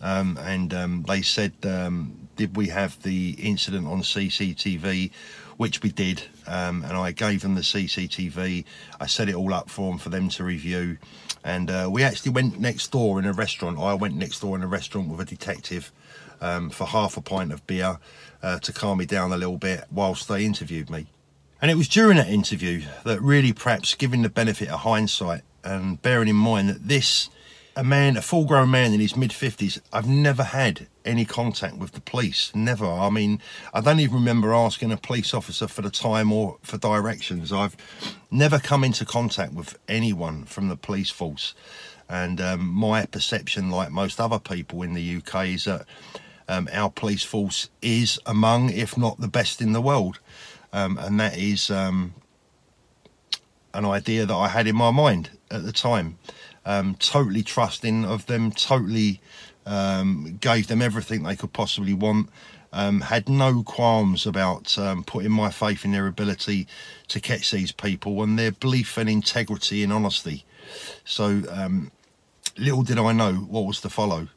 um, 0.00 0.38
and 0.42 0.72
um, 0.72 1.04
they 1.08 1.22
said, 1.22 1.52
um, 1.64 2.28
"Did 2.36 2.56
we 2.56 2.68
have 2.68 3.02
the 3.02 3.30
incident 3.38 3.86
on 3.86 4.02
CCTV?" 4.02 5.10
Which 5.56 5.82
we 5.82 5.90
did. 5.90 6.22
Um, 6.46 6.84
and 6.84 6.92
I 6.92 7.12
gave 7.12 7.42
them 7.42 7.54
the 7.54 7.62
CCTV. 7.62 8.64
I 9.00 9.06
set 9.06 9.28
it 9.28 9.34
all 9.34 9.52
up 9.54 9.70
for 9.70 9.90
them 9.90 9.98
for 9.98 10.10
them 10.10 10.28
to 10.30 10.44
review. 10.44 10.98
And 11.44 11.70
uh, 11.70 11.88
we 11.90 12.02
actually 12.02 12.32
went 12.32 12.58
next 12.58 12.90
door 12.90 13.18
in 13.18 13.26
a 13.26 13.32
restaurant. 13.32 13.78
I 13.78 13.94
went 13.94 14.14
next 14.14 14.40
door 14.40 14.56
in 14.56 14.62
a 14.62 14.66
restaurant 14.66 15.08
with 15.08 15.20
a 15.20 15.24
detective 15.24 15.92
um, 16.40 16.70
for 16.70 16.86
half 16.86 17.16
a 17.16 17.20
pint 17.20 17.52
of 17.52 17.66
beer 17.66 17.98
uh, 18.42 18.58
to 18.60 18.72
calm 18.72 18.98
me 18.98 19.06
down 19.06 19.32
a 19.32 19.36
little 19.36 19.58
bit 19.58 19.84
whilst 19.90 20.28
they 20.28 20.44
interviewed 20.44 20.90
me. 20.90 21.06
And 21.60 21.70
it 21.70 21.76
was 21.76 21.88
during 21.88 22.16
that 22.18 22.28
interview 22.28 22.82
that 23.04 23.20
really 23.22 23.52
perhaps 23.52 23.94
giving 23.94 24.22
the 24.22 24.28
benefit 24.28 24.68
of 24.68 24.80
hindsight 24.80 25.42
and 25.62 26.00
bearing 26.02 26.28
in 26.28 26.36
mind 26.36 26.68
that 26.68 26.88
this 26.88 27.30
a 27.76 27.82
man, 27.82 28.16
a 28.16 28.22
full 28.22 28.44
grown 28.44 28.70
man 28.70 28.92
in 28.92 29.00
his 29.00 29.16
mid 29.16 29.30
50s, 29.30 29.80
I've 29.92 30.08
never 30.08 30.44
had 30.44 30.86
any 31.04 31.24
contact 31.24 31.76
with 31.76 31.92
the 31.92 32.00
police. 32.00 32.54
Never. 32.54 32.86
I 32.86 33.10
mean, 33.10 33.40
I 33.72 33.80
don't 33.80 34.00
even 34.00 34.16
remember 34.16 34.54
asking 34.54 34.92
a 34.92 34.96
police 34.96 35.34
officer 35.34 35.68
for 35.68 35.82
the 35.82 35.90
time 35.90 36.32
or 36.32 36.58
for 36.62 36.78
directions. 36.78 37.52
I've 37.52 37.76
never 38.30 38.58
come 38.58 38.84
into 38.84 39.04
contact 39.04 39.52
with 39.52 39.78
anyone 39.88 40.44
from 40.44 40.68
the 40.68 40.76
police 40.76 41.10
force. 41.10 41.54
And 42.08 42.40
um, 42.40 42.66
my 42.68 43.06
perception, 43.06 43.70
like 43.70 43.90
most 43.90 44.20
other 44.20 44.38
people 44.38 44.82
in 44.82 44.94
the 44.94 45.16
UK, 45.16 45.46
is 45.48 45.64
that 45.64 45.86
um, 46.48 46.68
our 46.72 46.90
police 46.90 47.22
force 47.22 47.70
is 47.80 48.18
among, 48.26 48.70
if 48.70 48.98
not 48.98 49.20
the 49.20 49.28
best 49.28 49.60
in 49.62 49.72
the 49.72 49.80
world. 49.80 50.20
Um, 50.72 50.98
and 50.98 51.18
that 51.20 51.38
is 51.38 51.70
um, 51.70 52.14
an 53.72 53.84
idea 53.84 54.26
that 54.26 54.34
I 54.34 54.48
had 54.48 54.66
in 54.66 54.76
my 54.76 54.90
mind 54.90 55.30
at 55.50 55.64
the 55.64 55.72
time 55.72 56.18
um, 56.64 56.96
totally 56.98 57.42
trusting 57.42 58.04
of 58.04 58.26
them, 58.26 58.50
totally 58.50 59.20
um, 59.66 60.38
gave 60.40 60.66
them 60.68 60.82
everything 60.82 61.22
they 61.22 61.36
could 61.36 61.52
possibly 61.52 61.94
want. 61.94 62.30
Um, 62.72 63.02
had 63.02 63.28
no 63.28 63.62
qualms 63.62 64.26
about 64.26 64.76
um, 64.78 65.04
putting 65.04 65.30
my 65.30 65.50
faith 65.50 65.84
in 65.84 65.92
their 65.92 66.08
ability 66.08 66.66
to 67.06 67.20
catch 67.20 67.52
these 67.52 67.70
people 67.70 68.20
and 68.22 68.36
their 68.36 68.50
belief 68.50 68.96
and 68.96 69.08
integrity 69.08 69.84
and 69.84 69.92
honesty. 69.92 70.44
So 71.04 71.42
um, 71.50 71.92
little 72.58 72.82
did 72.82 72.98
I 72.98 73.12
know 73.12 73.34
what 73.34 73.64
was 73.64 73.80
to 73.82 73.88
follow. 73.88 74.28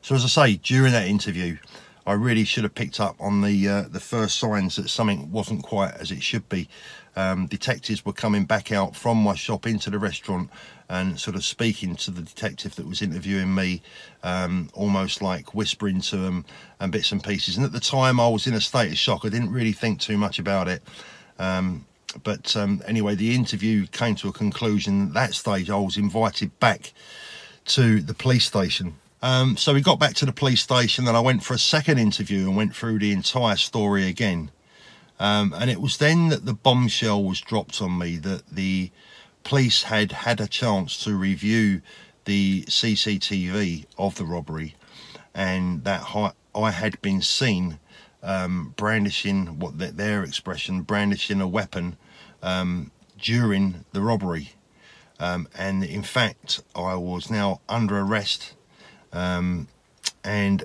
So 0.00 0.14
as 0.14 0.24
I 0.24 0.28
say, 0.28 0.56
during 0.56 0.92
that 0.92 1.06
interview, 1.06 1.58
I 2.06 2.14
really 2.14 2.44
should 2.44 2.64
have 2.64 2.74
picked 2.74 3.00
up 3.00 3.16
on 3.20 3.42
the 3.42 3.68
uh, 3.68 3.82
the 3.82 4.00
first 4.00 4.38
signs 4.38 4.76
that 4.76 4.88
something 4.88 5.30
wasn't 5.30 5.62
quite 5.62 5.94
as 5.94 6.10
it 6.10 6.22
should 6.22 6.48
be. 6.48 6.68
Um, 7.14 7.46
detectives 7.46 8.04
were 8.04 8.12
coming 8.12 8.44
back 8.44 8.72
out 8.72 8.96
from 8.96 9.18
my 9.18 9.34
shop 9.34 9.66
into 9.66 9.90
the 9.90 9.98
restaurant 9.98 10.50
and 10.88 11.20
sort 11.20 11.36
of 11.36 11.44
speaking 11.44 11.94
to 11.96 12.10
the 12.10 12.22
detective 12.22 12.74
that 12.76 12.86
was 12.86 13.02
interviewing 13.02 13.54
me, 13.54 13.82
um, 14.22 14.70
almost 14.74 15.22
like 15.22 15.54
whispering 15.54 16.00
to 16.00 16.16
him 16.16 16.44
and 16.80 16.90
bits 16.90 17.12
and 17.12 17.22
pieces. 17.22 17.56
And 17.56 17.64
at 17.64 17.72
the 17.72 17.80
time, 17.80 18.18
I 18.18 18.28
was 18.28 18.46
in 18.46 18.54
a 18.54 18.60
state 18.60 18.90
of 18.90 18.98
shock. 18.98 19.24
I 19.24 19.28
didn't 19.28 19.52
really 19.52 19.72
think 19.72 20.00
too 20.00 20.16
much 20.16 20.38
about 20.38 20.68
it. 20.68 20.82
Um, 21.38 21.86
but 22.24 22.56
um, 22.56 22.82
anyway, 22.86 23.14
the 23.14 23.34
interview 23.34 23.86
came 23.86 24.14
to 24.16 24.28
a 24.28 24.32
conclusion. 24.32 25.08
At 25.08 25.14
that 25.14 25.34
stage, 25.34 25.70
I 25.70 25.76
was 25.76 25.96
invited 25.96 26.58
back 26.60 26.92
to 27.66 28.00
the 28.00 28.14
police 28.14 28.44
station 28.44 28.96
um, 29.22 29.56
so 29.56 29.72
we 29.72 29.80
got 29.80 30.00
back 30.00 30.14
to 30.14 30.26
the 30.26 30.32
police 30.32 30.60
station 30.60 31.06
and 31.06 31.16
I 31.16 31.20
went 31.20 31.44
for 31.44 31.54
a 31.54 31.58
second 31.58 31.98
interview 31.98 32.48
and 32.48 32.56
went 32.56 32.74
through 32.74 32.98
the 32.98 33.12
entire 33.12 33.56
story 33.56 34.08
again. 34.08 34.50
Um, 35.20 35.54
and 35.56 35.70
it 35.70 35.80
was 35.80 35.98
then 35.98 36.30
that 36.30 36.44
the 36.44 36.54
bombshell 36.54 37.22
was 37.22 37.40
dropped 37.40 37.80
on 37.80 37.96
me 37.96 38.16
that 38.16 38.48
the 38.50 38.90
police 39.44 39.84
had 39.84 40.10
had 40.10 40.40
a 40.40 40.48
chance 40.48 41.02
to 41.04 41.16
review 41.16 41.82
the 42.24 42.64
CCTV 42.64 43.86
of 43.96 44.16
the 44.16 44.24
robbery 44.24 44.74
and 45.32 45.84
that 45.84 46.02
I 46.54 46.70
had 46.72 47.00
been 47.00 47.22
seen 47.22 47.78
um, 48.24 48.74
brandishing 48.76 49.60
what 49.60 49.78
their 49.78 50.24
expression 50.24 50.82
brandishing 50.82 51.40
a 51.40 51.46
weapon 51.46 51.96
um, 52.42 52.90
during 53.20 53.84
the 53.92 54.00
robbery 54.00 54.54
um, 55.20 55.48
and 55.56 55.84
in 55.84 56.02
fact 56.02 56.62
I 56.74 56.94
was 56.96 57.30
now 57.30 57.60
under 57.68 58.00
arrest 58.00 58.54
um, 59.12 59.68
and 60.24 60.64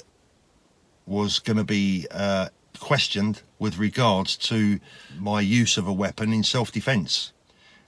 was 1.05 1.39
going 1.39 1.57
to 1.57 1.63
be 1.63 2.05
uh, 2.11 2.49
questioned 2.79 3.41
with 3.59 3.77
regards 3.77 4.35
to 4.37 4.79
my 5.17 5.41
use 5.41 5.77
of 5.77 5.87
a 5.87 5.93
weapon 5.93 6.33
in 6.33 6.43
self-defense. 6.43 7.31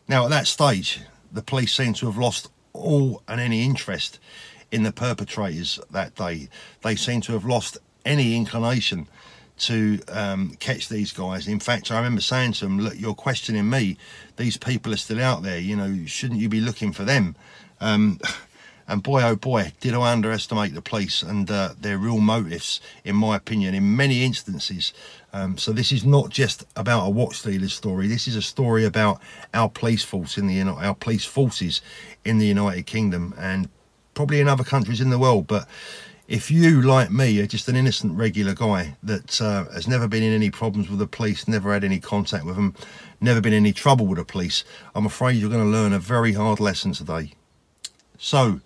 Now, 0.08 0.24
at 0.26 0.30
that 0.32 0.48
stage, 0.48 1.02
the 1.32 1.42
police 1.42 1.74
seemed 1.74 1.96
to 1.98 2.08
have 2.08 2.18
lost 2.18 2.50
all 2.74 3.22
and 3.28 3.40
any 3.40 3.64
interest 3.64 4.20
in 4.72 4.84
the 4.84 4.92
perpetrators 4.92 5.80
that 5.92 6.16
day. 6.16 6.50
They 6.82 6.96
seemed 6.96 7.24
to 7.24 7.34
have 7.34 7.46
lost 7.46 7.78
any 8.06 8.36
inclination 8.36 9.08
to 9.60 10.00
um, 10.08 10.56
catch 10.60 10.88
these 10.88 11.12
guys. 11.12 11.48
In 11.48 11.60
fact, 11.60 11.92
I 11.92 11.98
remember 11.98 12.22
saying 12.22 12.54
to 12.54 12.66
them, 12.66 12.80
look, 12.80 12.94
you're 12.98 13.14
questioning 13.14 13.70
me. 13.70 13.98
These 14.38 14.58
people 14.58 14.94
are 14.94 14.98
still 14.98 15.22
out 15.22 15.44
there. 15.44 15.60
You 15.60 15.76
know, 15.76 16.06
shouldn't 16.06 16.40
you 16.40 16.50
be 16.50 16.62
looking 16.62 16.94
for 16.94 17.04
them? 17.04 17.36
Um, 17.82 18.20
And 18.90 19.04
boy, 19.04 19.22
oh 19.24 19.36
boy, 19.36 19.72
did 19.80 19.94
I 19.94 20.12
underestimate 20.12 20.74
the 20.74 20.82
police 20.82 21.22
and 21.22 21.50
uh, 21.50 21.74
their 21.80 22.00
real 22.00 22.20
motives, 22.20 22.82
in 23.06 23.16
my 23.16 23.36
opinion, 23.36 23.76
in 23.76 23.96
many 23.96 24.24
instances. 24.24 24.94
Um, 25.32 25.60
so 25.60 25.72
this 25.72 25.92
is 25.92 26.04
not 26.04 26.32
just 26.32 26.66
about 26.76 27.06
a 27.06 27.10
watch 27.10 27.44
dealer's 27.44 27.74
story. 27.74 28.08
This 28.08 28.28
is 28.28 28.36
a 28.36 28.42
story 28.42 28.86
about 28.86 29.22
our 29.54 29.70
police 29.70 30.04
force 30.04 30.40
in 30.40 30.48
the 30.48 30.60
our 30.62 30.96
police 30.96 31.24
forces 31.24 31.82
in 32.26 32.40
the 32.40 32.48
United 32.48 32.88
Kingdom 32.88 33.36
and 33.38 33.70
probably 34.16 34.40
in 34.40 34.48
other 34.48 34.64
countries 34.64 35.02
in 35.02 35.12
the 35.12 35.20
world. 35.20 35.46
But 35.46 35.68
if 36.28 36.50
you, 36.50 36.82
like 36.82 37.12
me, 37.12 37.40
are 37.42 37.48
just 37.48 37.70
an 37.70 37.76
innocent, 37.76 38.18
regular 38.18 38.56
guy 38.56 38.96
that 39.04 39.40
uh, 39.40 39.66
has 39.66 39.88
never 39.88 40.08
been 40.08 40.24
in 40.24 40.34
any 40.34 40.50
problems 40.50 40.90
with 40.90 41.00
the 41.00 41.08
police, 41.08 41.48
never 41.48 41.74
had 41.74 41.84
any 41.84 42.00
contact 42.00 42.44
with 42.44 42.56
them, 42.56 42.74
never 43.22 43.40
been 43.40 43.54
in 43.54 43.64
any 43.64 43.74
trouble 43.74 44.08
with 44.08 44.18
the 44.18 44.26
police, 44.26 44.64
I'm 44.96 45.06
afraid 45.06 45.38
you're 45.38 45.50
going 45.50 45.64
to 45.64 45.70
learn 45.70 45.94
a 45.94 46.00
very 46.00 46.34
hard 46.34 46.60
lesson 46.60 46.94
today. 46.94 47.34
So, 48.18 48.62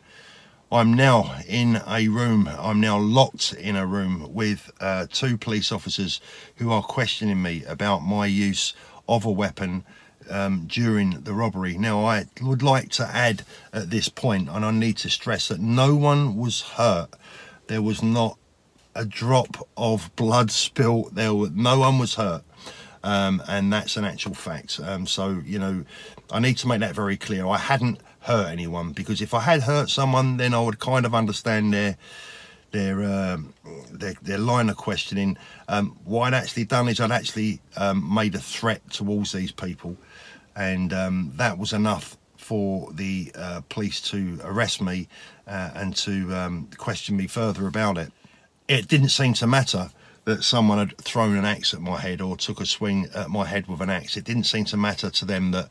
I'm 0.73 0.93
now 0.93 1.35
in 1.47 1.81
a 1.87 2.07
room, 2.07 2.49
I'm 2.57 2.81
now 2.81 2.97
locked 2.97 3.53
in 3.53 3.75
a 3.75 3.85
room 3.85 4.33
with 4.33 4.71
uh, 4.79 5.07
two 5.11 5.37
police 5.37 5.71
officers 5.71 6.19
who 6.55 6.71
are 6.71 6.81
questioning 6.81 7.41
me 7.41 7.63
about 7.65 7.99
my 7.99 8.25
use 8.25 8.73
of 9.07 9.25
a 9.25 9.31
weapon 9.31 9.85
um, 10.29 10.65
during 10.67 11.21
the 11.21 11.33
robbery. 11.33 11.77
Now, 11.77 12.05
I 12.05 12.25
would 12.41 12.63
like 12.63 12.89
to 12.91 13.05
add 13.05 13.43
at 13.71 13.89
this 13.89 14.09
point, 14.09 14.49
and 14.49 14.65
I 14.65 14.71
need 14.71 14.97
to 14.97 15.09
stress 15.09 15.47
that 15.49 15.59
no 15.59 15.95
one 15.95 16.37
was 16.37 16.61
hurt 16.61 17.13
there 17.67 17.81
was 17.81 18.03
not 18.03 18.37
a 18.95 19.05
drop 19.05 19.67
of 19.77 20.15
blood 20.15 20.51
spilt. 20.51 21.15
There, 21.15 21.33
were, 21.33 21.49
no 21.49 21.79
one 21.79 21.99
was 21.99 22.15
hurt. 22.15 22.43
Um, 23.03 23.43
and 23.49 23.73
that's 23.73 23.97
an 23.97 24.05
actual 24.05 24.33
fact. 24.33 24.79
Um, 24.81 25.05
so, 25.05 25.41
you 25.43 25.59
know, 25.59 25.83
I 26.31 26.39
need 26.39 26.57
to 26.59 26.67
make 26.67 26.79
that 26.79 26.95
very 26.95 27.17
clear. 27.17 27.45
I 27.47 27.57
hadn't 27.57 27.99
hurt 28.23 28.47
anyone 28.47 28.91
because 28.91 29.21
if 29.21 29.33
I 29.33 29.41
had 29.41 29.63
hurt 29.63 29.89
someone, 29.89 30.37
then 30.37 30.53
I 30.53 30.61
would 30.61 30.79
kind 30.79 31.05
of 31.05 31.13
understand 31.13 31.73
their 31.73 31.97
their 32.71 33.03
uh, 33.03 33.37
their, 33.91 34.15
their, 34.21 34.37
line 34.39 34.69
of 34.69 34.77
questioning. 34.77 35.37
Um, 35.67 35.97
what 36.03 36.33
I'd 36.33 36.37
actually 36.41 36.65
done 36.65 36.89
is 36.89 36.99
I'd 36.99 37.11
actually 37.11 37.61
um, 37.77 38.13
made 38.13 38.33
a 38.35 38.39
threat 38.39 38.81
towards 38.89 39.31
these 39.31 39.51
people, 39.51 39.95
and 40.55 40.91
um, 40.91 41.33
that 41.35 41.57
was 41.57 41.71
enough 41.71 42.17
for 42.37 42.91
the 42.91 43.31
uh, 43.35 43.61
police 43.69 44.01
to 44.01 44.39
arrest 44.43 44.81
me 44.81 45.07
uh, 45.47 45.69
and 45.75 45.95
to 45.95 46.35
um, 46.35 46.67
question 46.77 47.15
me 47.15 47.27
further 47.27 47.67
about 47.67 47.97
it. 47.97 48.11
It 48.67 48.87
didn't 48.87 49.09
seem 49.09 49.33
to 49.35 49.47
matter 49.47 49.91
that 50.25 50.43
someone 50.43 50.77
had 50.77 50.97
thrown 50.97 51.35
an 51.35 51.45
axe 51.45 51.73
at 51.73 51.81
my 51.81 51.99
head 51.99 52.21
or 52.21 52.37
took 52.37 52.61
a 52.61 52.65
swing 52.65 53.09
at 53.13 53.29
my 53.29 53.45
head 53.45 53.67
with 53.67 53.81
an 53.81 53.89
axe. 53.89 54.17
It 54.17 54.23
didn't 54.23 54.45
seem 54.45 54.65
to 54.65 54.77
matter 54.77 55.09
to 55.09 55.25
them 55.25 55.51
that 55.51 55.69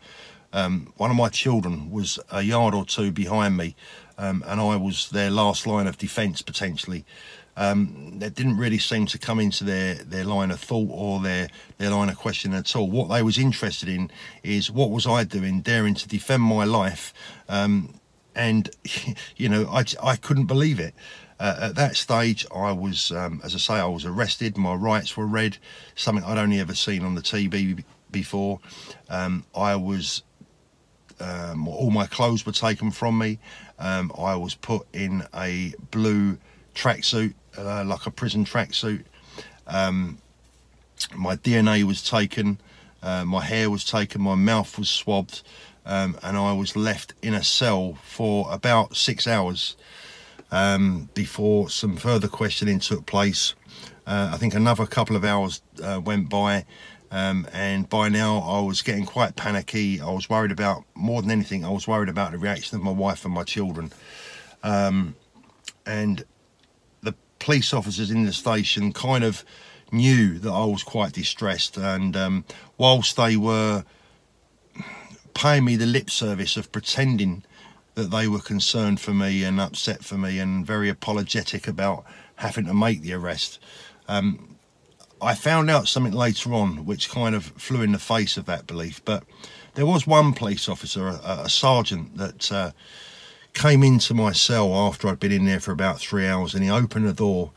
um, 0.52 0.92
one 0.96 1.10
of 1.10 1.16
my 1.16 1.28
children 1.28 1.90
was 1.90 2.18
a 2.30 2.42
yard 2.42 2.74
or 2.74 2.84
two 2.84 3.10
behind 3.10 3.56
me 3.56 3.74
um, 4.18 4.44
and 4.46 4.60
I 4.60 4.76
was 4.76 5.10
their 5.10 5.30
last 5.30 5.66
line 5.66 5.86
of 5.86 5.98
defence 5.98 6.42
potentially 6.42 7.04
um, 7.56 8.18
that 8.18 8.34
didn't 8.34 8.56
really 8.56 8.78
seem 8.78 9.06
to 9.06 9.18
come 9.18 9.38
into 9.38 9.64
their, 9.64 9.94
their 9.96 10.24
line 10.24 10.50
of 10.50 10.60
thought 10.60 10.88
or 10.90 11.20
their, 11.20 11.48
their 11.78 11.90
line 11.90 12.08
of 12.08 12.16
question 12.16 12.54
at 12.54 12.74
all. 12.74 12.90
What 12.90 13.08
they 13.08 13.22
was 13.22 13.38
interested 13.38 13.88
in 13.88 14.10
is 14.42 14.70
what 14.70 14.90
was 14.90 15.06
I 15.06 15.24
doing, 15.24 15.60
daring 15.60 15.94
to 15.94 16.08
defend 16.08 16.42
my 16.42 16.64
life, 16.64 17.12
um, 17.48 17.94
and 18.34 18.70
you 19.36 19.48
know 19.48 19.66
I, 19.66 19.84
I 20.02 20.16
couldn't 20.16 20.46
believe 20.46 20.80
it. 20.80 20.94
Uh, 21.38 21.58
at 21.60 21.74
that 21.74 21.96
stage, 21.96 22.46
I 22.54 22.70
was, 22.70 23.10
um, 23.10 23.40
as 23.42 23.54
I 23.56 23.58
say, 23.58 23.74
I 23.74 23.86
was 23.86 24.04
arrested. 24.04 24.56
My 24.56 24.74
rights 24.74 25.16
were 25.16 25.26
read, 25.26 25.58
something 25.96 26.24
I'd 26.24 26.38
only 26.38 26.60
ever 26.60 26.74
seen 26.74 27.04
on 27.04 27.16
the 27.16 27.20
TV 27.20 27.82
before. 28.12 28.60
Um, 29.08 29.44
I 29.52 29.74
was, 29.74 30.22
um, 31.22 31.68
all 31.68 31.90
my 31.90 32.06
clothes 32.06 32.44
were 32.44 32.52
taken 32.52 32.90
from 32.90 33.18
me. 33.18 33.38
Um, 33.78 34.12
I 34.18 34.36
was 34.36 34.54
put 34.54 34.86
in 34.92 35.24
a 35.34 35.74
blue 35.90 36.38
tracksuit 36.74 37.34
uh, 37.56 37.84
like 37.84 38.06
a 38.06 38.10
prison 38.10 38.44
tracksuit. 38.44 39.04
Um, 39.66 40.18
my 41.14 41.36
DNA 41.36 41.84
was 41.84 42.02
taken, 42.02 42.58
uh, 43.02 43.24
my 43.24 43.44
hair 43.44 43.70
was 43.70 43.84
taken, 43.84 44.22
my 44.22 44.34
mouth 44.34 44.78
was 44.78 44.88
swabbed, 44.88 45.42
um, 45.84 46.16
and 46.22 46.36
I 46.36 46.52
was 46.52 46.76
left 46.76 47.14
in 47.22 47.34
a 47.34 47.42
cell 47.42 47.98
for 48.04 48.46
about 48.50 48.96
six 48.96 49.26
hours 49.26 49.76
um, 50.50 51.08
before 51.14 51.70
some 51.70 51.96
further 51.96 52.28
questioning 52.28 52.78
took 52.78 53.06
place. 53.06 53.54
Uh, 54.06 54.30
I 54.32 54.36
think 54.36 54.54
another 54.54 54.86
couple 54.86 55.16
of 55.16 55.24
hours 55.24 55.62
uh, 55.82 56.00
went 56.04 56.28
by. 56.28 56.64
Um, 57.12 57.46
and 57.52 57.86
by 57.90 58.08
now 58.08 58.38
I 58.38 58.62
was 58.62 58.80
getting 58.80 59.04
quite 59.04 59.36
panicky. 59.36 60.00
I 60.00 60.10
was 60.10 60.30
worried 60.30 60.50
about 60.50 60.84
more 60.94 61.20
than 61.20 61.30
anything. 61.30 61.62
I 61.62 61.70
was 61.70 61.86
worried 61.86 62.08
about 62.08 62.32
the 62.32 62.38
reaction 62.38 62.78
of 62.78 62.82
my 62.82 62.90
wife 62.90 63.26
and 63.26 63.34
my 63.34 63.44
children. 63.44 63.92
Um, 64.62 65.14
and 65.84 66.24
the 67.02 67.14
police 67.38 67.74
officers 67.74 68.10
in 68.10 68.24
the 68.24 68.32
station 68.32 68.94
kind 68.94 69.24
of 69.24 69.44
knew 69.92 70.38
that 70.38 70.50
I 70.50 70.64
was 70.64 70.82
quite 70.82 71.12
distressed 71.12 71.76
and 71.76 72.16
um, 72.16 72.44
whilst 72.78 73.18
they 73.18 73.36
were 73.36 73.84
paying 75.34 75.66
me 75.66 75.76
the 75.76 75.84
lip 75.84 76.08
service 76.08 76.56
of 76.56 76.72
pretending 76.72 77.44
that 77.94 78.10
they 78.10 78.26
were 78.26 78.40
concerned 78.40 79.00
for 79.00 79.12
me 79.12 79.44
and 79.44 79.60
upset 79.60 80.02
for 80.02 80.16
me 80.16 80.38
and 80.38 80.66
very 80.66 80.88
apologetic 80.88 81.68
about 81.68 82.04
having 82.36 82.64
to 82.64 82.72
make 82.72 83.02
the 83.02 83.12
arrest 83.12 83.58
um, 84.08 84.51
I 85.22 85.34
found 85.34 85.70
out 85.70 85.88
something 85.88 86.12
later 86.12 86.52
on 86.52 86.84
which 86.84 87.10
kind 87.10 87.34
of 87.34 87.44
flew 87.56 87.82
in 87.82 87.92
the 87.92 87.98
face 87.98 88.36
of 88.36 88.46
that 88.46 88.66
belief 88.66 89.02
but 89.04 89.24
there 89.74 89.86
was 89.86 90.06
one 90.06 90.32
police 90.32 90.68
officer 90.68 91.08
a, 91.08 91.42
a 91.44 91.48
sergeant 91.48 92.16
that 92.16 92.52
uh, 92.52 92.72
came 93.54 93.82
into 93.82 94.14
my 94.14 94.32
cell 94.32 94.74
after 94.74 95.08
I'd 95.08 95.20
been 95.20 95.32
in 95.32 95.44
there 95.44 95.60
for 95.60 95.72
about 95.72 96.00
three 96.00 96.26
hours 96.26 96.54
and 96.54 96.64
he 96.64 96.70
opened 96.70 97.06
the 97.06 97.12
door 97.12 97.52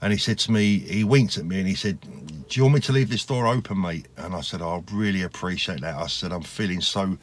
and 0.00 0.12
he 0.12 0.18
said 0.18 0.38
to 0.40 0.52
me, 0.52 0.78
he 0.78 1.02
winked 1.02 1.38
at 1.38 1.44
me 1.44 1.58
and 1.58 1.66
he 1.66 1.74
said, 1.74 2.00
do 2.48 2.58
you 2.58 2.62
want 2.62 2.76
me 2.76 2.80
to 2.82 2.92
leave 2.92 3.10
this 3.10 3.24
door 3.24 3.46
open, 3.46 3.80
mate? 3.80 4.06
And 4.16 4.34
I 4.34 4.42
said, 4.42 4.62
I 4.62 4.82
really 4.92 5.22
appreciate 5.22 5.80
that. 5.80 5.96
I 5.96 6.06
said, 6.06 6.32
I'm 6.32 6.42
feeling 6.42 6.80
so 6.80 7.18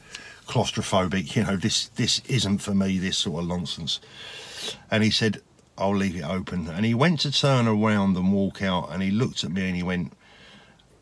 claustrophobic. 0.46 1.34
You 1.34 1.44
know, 1.44 1.56
this, 1.56 1.88
this 1.88 2.20
isn't 2.28 2.58
for 2.58 2.74
me, 2.74 2.98
this 2.98 3.18
sort 3.18 3.42
of 3.42 3.48
nonsense. 3.48 4.00
And 4.90 5.02
he 5.02 5.10
said, 5.10 5.40
I'll 5.78 5.96
leave 5.96 6.16
it 6.16 6.22
open. 6.22 6.68
And 6.68 6.84
he 6.84 6.94
went 6.94 7.20
to 7.20 7.32
turn 7.32 7.66
around 7.68 8.16
and 8.16 8.32
walk 8.32 8.62
out 8.62 8.90
and 8.90 9.02
he 9.02 9.10
looked 9.10 9.44
at 9.44 9.50
me 9.50 9.66
and 9.66 9.76
he 9.76 9.82
went, 9.82 10.12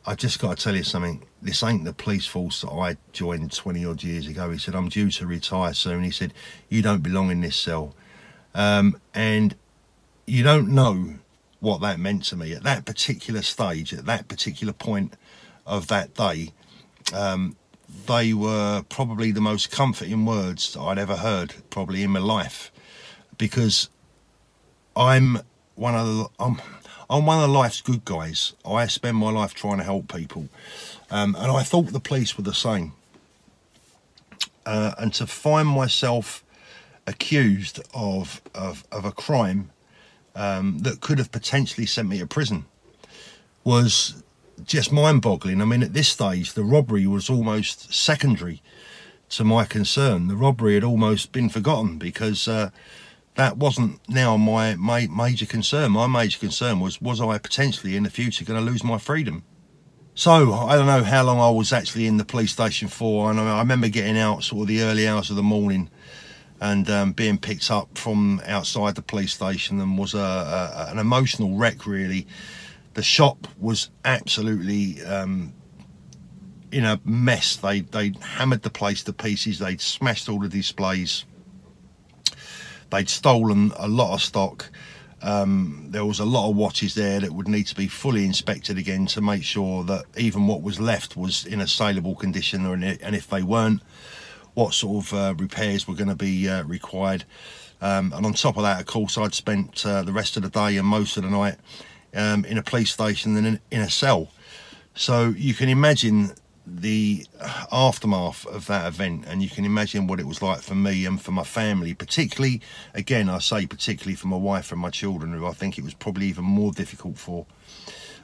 I 0.06 0.14
just 0.14 0.38
got 0.38 0.56
to 0.56 0.62
tell 0.62 0.76
you 0.76 0.82
something. 0.82 1.24
This 1.40 1.62
ain't 1.62 1.84
the 1.84 1.92
police 1.92 2.26
force 2.26 2.60
that 2.60 2.70
I 2.70 2.96
joined 3.12 3.52
20 3.52 3.84
odd 3.84 4.02
years 4.02 4.26
ago. 4.26 4.50
He 4.50 4.58
said, 4.58 4.74
I'm 4.74 4.88
due 4.88 5.10
to 5.10 5.26
retire 5.26 5.72
soon. 5.72 6.02
He 6.02 6.10
said, 6.10 6.34
You 6.68 6.82
don't 6.82 7.02
belong 7.02 7.30
in 7.30 7.40
this 7.40 7.56
cell. 7.56 7.94
Um, 8.54 9.00
and 9.14 9.54
you 10.26 10.42
don't 10.42 10.68
know 10.68 11.14
what 11.60 11.80
that 11.80 11.98
meant 11.98 12.24
to 12.24 12.36
me 12.36 12.52
at 12.52 12.62
that 12.64 12.84
particular 12.84 13.42
stage, 13.42 13.94
at 13.94 14.04
that 14.06 14.28
particular 14.28 14.72
point 14.72 15.14
of 15.66 15.86
that 15.88 16.14
day. 16.14 16.52
Um, 17.14 17.56
they 18.06 18.34
were 18.34 18.82
probably 18.88 19.30
the 19.30 19.40
most 19.40 19.70
comforting 19.70 20.26
words 20.26 20.76
I'd 20.78 20.98
ever 20.98 21.16
heard, 21.16 21.54
probably 21.70 22.02
in 22.02 22.10
my 22.10 22.20
life, 22.20 22.70
because 23.38 23.88
I'm 24.96 25.40
one 25.74 25.94
of 25.94 26.06
the. 26.06 26.26
I'm, 26.38 26.60
I'm 27.10 27.26
one 27.26 27.42
of 27.44 27.50
life's 27.50 27.82
good 27.82 28.04
guys. 28.04 28.54
I 28.64 28.86
spend 28.86 29.18
my 29.18 29.30
life 29.30 29.52
trying 29.52 29.78
to 29.78 29.84
help 29.84 30.12
people. 30.12 30.48
Um, 31.10 31.36
and 31.38 31.52
I 31.52 31.62
thought 31.62 31.92
the 31.92 32.00
police 32.00 32.36
were 32.36 32.44
the 32.44 32.54
same. 32.54 32.92
Uh, 34.64 34.94
and 34.98 35.12
to 35.14 35.26
find 35.26 35.68
myself 35.68 36.42
accused 37.06 37.80
of, 37.92 38.40
of, 38.54 38.84
of 38.90 39.04
a 39.04 39.12
crime 39.12 39.70
um, 40.34 40.78
that 40.80 41.00
could 41.00 41.18
have 41.18 41.30
potentially 41.30 41.86
sent 41.86 42.08
me 42.08 42.18
to 42.18 42.26
prison 42.26 42.64
was 43.62 44.22
just 44.64 44.90
mind-boggling. 44.90 45.60
I 45.60 45.66
mean, 45.66 45.82
at 45.82 45.92
this 45.92 46.08
stage, 46.08 46.54
the 46.54 46.64
robbery 46.64 47.06
was 47.06 47.28
almost 47.28 47.92
secondary 47.92 48.62
to 49.30 49.44
my 49.44 49.64
concern. 49.64 50.28
The 50.28 50.36
robbery 50.36 50.74
had 50.74 50.84
almost 50.84 51.32
been 51.32 51.50
forgotten 51.50 51.98
because 51.98 52.48
uh, 52.48 52.70
that 53.36 53.56
wasn't 53.56 54.00
now 54.08 54.36
my, 54.36 54.76
my 54.76 55.08
major 55.08 55.46
concern. 55.46 55.92
My 55.92 56.06
major 56.06 56.38
concern 56.38 56.80
was, 56.80 57.00
was 57.00 57.20
I 57.20 57.38
potentially 57.38 57.96
in 57.96 58.04
the 58.04 58.10
future 58.10 58.44
going 58.44 58.64
to 58.64 58.70
lose 58.70 58.84
my 58.84 58.98
freedom? 58.98 59.44
So 60.14 60.52
I 60.52 60.76
don't 60.76 60.86
know 60.86 61.02
how 61.02 61.24
long 61.24 61.40
I 61.40 61.50
was 61.50 61.72
actually 61.72 62.06
in 62.06 62.18
the 62.18 62.24
police 62.24 62.52
station 62.52 62.86
for. 62.86 63.30
And 63.30 63.40
I 63.40 63.58
remember 63.58 63.88
getting 63.88 64.16
out 64.16 64.44
sort 64.44 64.62
of 64.62 64.68
the 64.68 64.82
early 64.82 65.08
hours 65.08 65.30
of 65.30 65.36
the 65.36 65.42
morning 65.42 65.90
and 66.60 66.88
um, 66.88 67.12
being 67.12 67.36
picked 67.36 67.70
up 67.70 67.98
from 67.98 68.40
outside 68.46 68.94
the 68.94 69.02
police 69.02 69.34
station 69.34 69.80
and 69.80 69.98
was 69.98 70.14
a, 70.14 70.18
a, 70.18 70.88
an 70.92 70.98
emotional 70.98 71.56
wreck 71.56 71.86
really. 71.86 72.28
The 72.94 73.02
shop 73.02 73.48
was 73.58 73.90
absolutely 74.04 75.02
um, 75.02 75.52
in 76.70 76.84
a 76.84 77.00
mess. 77.04 77.56
They 77.56 77.80
they 77.80 78.14
hammered 78.20 78.62
the 78.62 78.70
place 78.70 79.02
to 79.02 79.12
pieces. 79.12 79.58
They'd 79.58 79.80
smashed 79.80 80.28
all 80.28 80.38
the 80.38 80.48
displays 80.48 81.24
They'd 82.94 83.08
stolen 83.08 83.72
a 83.76 83.88
lot 83.88 84.14
of 84.14 84.22
stock. 84.22 84.70
Um, 85.20 85.86
there 85.88 86.04
was 86.04 86.20
a 86.20 86.24
lot 86.24 86.48
of 86.48 86.54
watches 86.54 86.94
there 86.94 87.18
that 87.18 87.32
would 87.32 87.48
need 87.48 87.66
to 87.66 87.74
be 87.74 87.88
fully 87.88 88.24
inspected 88.24 88.78
again 88.78 89.06
to 89.06 89.20
make 89.20 89.42
sure 89.42 89.82
that 89.82 90.04
even 90.16 90.46
what 90.46 90.62
was 90.62 90.78
left 90.78 91.16
was 91.16 91.44
in 91.44 91.60
a 91.60 91.66
saleable 91.66 92.14
condition, 92.14 92.64
or 92.64 92.74
and 92.74 93.16
if 93.16 93.28
they 93.28 93.42
weren't, 93.42 93.82
what 94.54 94.74
sort 94.74 95.06
of 95.06 95.12
uh, 95.12 95.34
repairs 95.36 95.88
were 95.88 95.94
going 95.96 96.08
to 96.08 96.14
be 96.14 96.48
uh, 96.48 96.62
required. 96.62 97.24
Um, 97.80 98.12
and 98.12 98.24
on 98.24 98.32
top 98.34 98.56
of 98.56 98.62
that, 98.62 98.78
of 98.78 98.86
course, 98.86 99.18
I'd 99.18 99.34
spent 99.34 99.84
uh, 99.84 100.04
the 100.04 100.12
rest 100.12 100.36
of 100.36 100.44
the 100.44 100.48
day 100.48 100.76
and 100.76 100.86
most 100.86 101.16
of 101.16 101.24
the 101.24 101.30
night 101.30 101.56
um, 102.14 102.44
in 102.44 102.58
a 102.58 102.62
police 102.62 102.92
station 102.92 103.36
and 103.36 103.44
in, 103.44 103.60
in, 103.72 103.80
a 103.80 103.90
cell. 103.90 104.28
So 104.94 105.34
you 105.36 105.52
can 105.54 105.68
imagine 105.68 106.34
the 106.66 107.26
aftermath 107.70 108.46
of 108.46 108.66
that 108.66 108.86
event, 108.86 109.24
and 109.26 109.42
you 109.42 109.50
can 109.50 109.64
imagine 109.64 110.06
what 110.06 110.18
it 110.18 110.26
was 110.26 110.40
like 110.40 110.60
for 110.60 110.74
me 110.74 111.04
and 111.04 111.20
for 111.20 111.30
my 111.30 111.44
family, 111.44 111.92
particularly, 111.92 112.60
again, 112.94 113.28
I 113.28 113.38
say 113.38 113.66
particularly 113.66 114.16
for 114.16 114.28
my 114.28 114.36
wife 114.36 114.72
and 114.72 114.80
my 114.80 114.90
children, 114.90 115.32
who 115.32 115.46
I 115.46 115.52
think 115.52 115.76
it 115.78 115.84
was 115.84 115.94
probably 115.94 116.26
even 116.26 116.44
more 116.44 116.72
difficult 116.72 117.18
for 117.18 117.46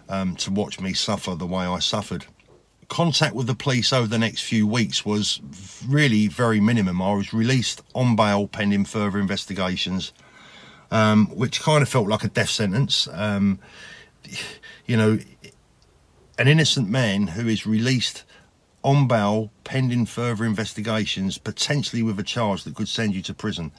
um, 0.08 0.36
to 0.36 0.50
watch 0.50 0.80
me 0.80 0.94
suffer 0.94 1.34
the 1.34 1.46
way 1.46 1.64
I 1.64 1.78
suffered. 1.80 2.26
Contact 2.88 3.34
with 3.34 3.46
the 3.46 3.54
police 3.54 3.92
over 3.92 4.08
the 4.08 4.18
next 4.18 4.42
few 4.42 4.66
weeks 4.66 5.04
was 5.04 5.40
really 5.86 6.26
very 6.26 6.60
minimum. 6.60 7.00
I 7.00 7.14
was 7.14 7.32
released 7.32 7.82
on 7.94 8.16
bail 8.16 8.48
pending 8.48 8.86
further 8.86 9.18
investigations, 9.18 10.12
um, 10.90 11.26
which 11.26 11.60
kind 11.60 11.82
of 11.82 11.88
felt 11.88 12.08
like 12.08 12.24
a 12.24 12.28
death 12.28 12.50
sentence. 12.50 13.06
Um, 13.12 13.60
you 14.86 14.96
know, 14.96 15.18
an 16.38 16.48
innocent 16.48 16.88
man 16.88 17.28
who 17.28 17.46
is 17.46 17.66
released 17.66 18.24
on 18.82 19.06
bail 19.06 19.50
pending 19.64 20.06
further 20.06 20.44
investigations, 20.44 21.38
potentially 21.38 22.02
with 22.02 22.18
a 22.18 22.22
charge 22.22 22.64
that 22.64 22.74
could 22.74 22.88
send 22.88 23.14
you 23.14 23.22
to 23.22 23.34
prison. 23.34 23.72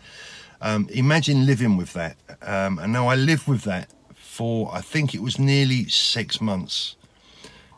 Um, 0.62 0.88
imagine 0.92 1.46
living 1.46 1.76
with 1.76 1.94
that. 1.94 2.18
Um, 2.42 2.78
and 2.80 2.94
now 2.94 3.08
I 3.08 3.16
lived 3.16 3.48
with 3.48 3.64
that 3.64 3.90
for, 4.16 4.70
I 4.74 4.82
think 4.82 5.16
it 5.16 5.22
was 5.22 5.40
nearly 5.40 5.90
six 5.90 6.40
months. 6.40 6.96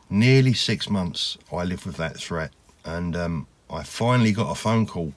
Nearly 0.10 0.54
six 0.54 0.90
months 0.90 1.38
I 1.52 1.64
lived 1.64 1.86
with 1.86 1.98
that 1.98 2.18
threat. 2.18 2.52
And 2.84 3.16
um, 3.16 3.48
I 3.70 3.84
finally 3.84 4.34
got 4.34 4.52
a 4.52 4.56
phone 4.56 4.86
call 4.86 5.14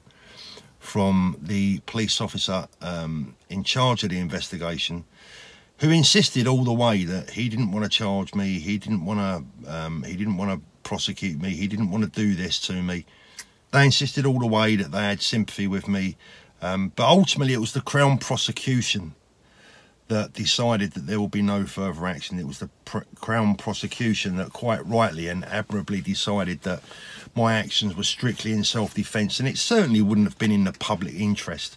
from 0.78 1.36
the 1.42 1.80
police 1.80 2.20
officer 2.20 2.68
um, 2.80 3.34
in 3.50 3.64
charge 3.64 4.04
of 4.04 4.10
the 4.10 4.18
investigation 4.20 5.04
who 5.78 5.90
insisted 5.90 6.46
all 6.46 6.64
the 6.64 6.72
way 6.72 7.04
that 7.04 7.30
he 7.30 7.48
didn't 7.48 7.70
want 7.72 7.84
to 7.84 7.90
charge 7.90 8.34
me, 8.34 8.58
he 8.60 8.78
didn't 8.78 9.04
want 9.04 9.18
to, 9.20 9.70
um, 9.70 10.02
he 10.04 10.16
didn't 10.16 10.36
want 10.36 10.50
to 10.50 10.60
prosecute 10.86 11.42
me. 11.42 11.50
He 11.50 11.66
didn't 11.66 11.90
want 11.90 12.04
to 12.04 12.20
do 12.20 12.34
this 12.34 12.60
to 12.60 12.72
me. 12.72 13.04
They 13.72 13.84
insisted 13.84 14.24
all 14.24 14.38
the 14.38 14.46
way 14.46 14.76
that 14.76 14.92
they 14.92 15.02
had 15.02 15.20
sympathy 15.20 15.66
with 15.66 15.88
me. 15.88 16.16
Um, 16.62 16.92
but 16.94 17.06
ultimately, 17.06 17.52
it 17.52 17.60
was 17.60 17.72
the 17.72 17.80
Crown 17.80 18.18
prosecution 18.18 19.14
that 20.08 20.32
decided 20.32 20.92
that 20.92 21.08
there 21.08 21.18
will 21.18 21.28
be 21.28 21.42
no 21.42 21.66
further 21.66 22.06
action. 22.06 22.38
It 22.38 22.46
was 22.46 22.60
the 22.60 22.70
Crown 23.16 23.56
prosecution 23.56 24.36
that 24.36 24.52
quite 24.52 24.86
rightly 24.86 25.26
and 25.26 25.44
admirably 25.44 26.00
decided 26.00 26.62
that 26.62 26.80
my 27.34 27.54
actions 27.54 27.96
were 27.96 28.04
strictly 28.04 28.52
in 28.52 28.62
self-defence 28.62 29.40
and 29.40 29.48
it 29.48 29.58
certainly 29.58 30.00
wouldn't 30.00 30.28
have 30.28 30.38
been 30.38 30.52
in 30.52 30.64
the 30.64 30.72
public 30.72 31.14
interest 31.14 31.76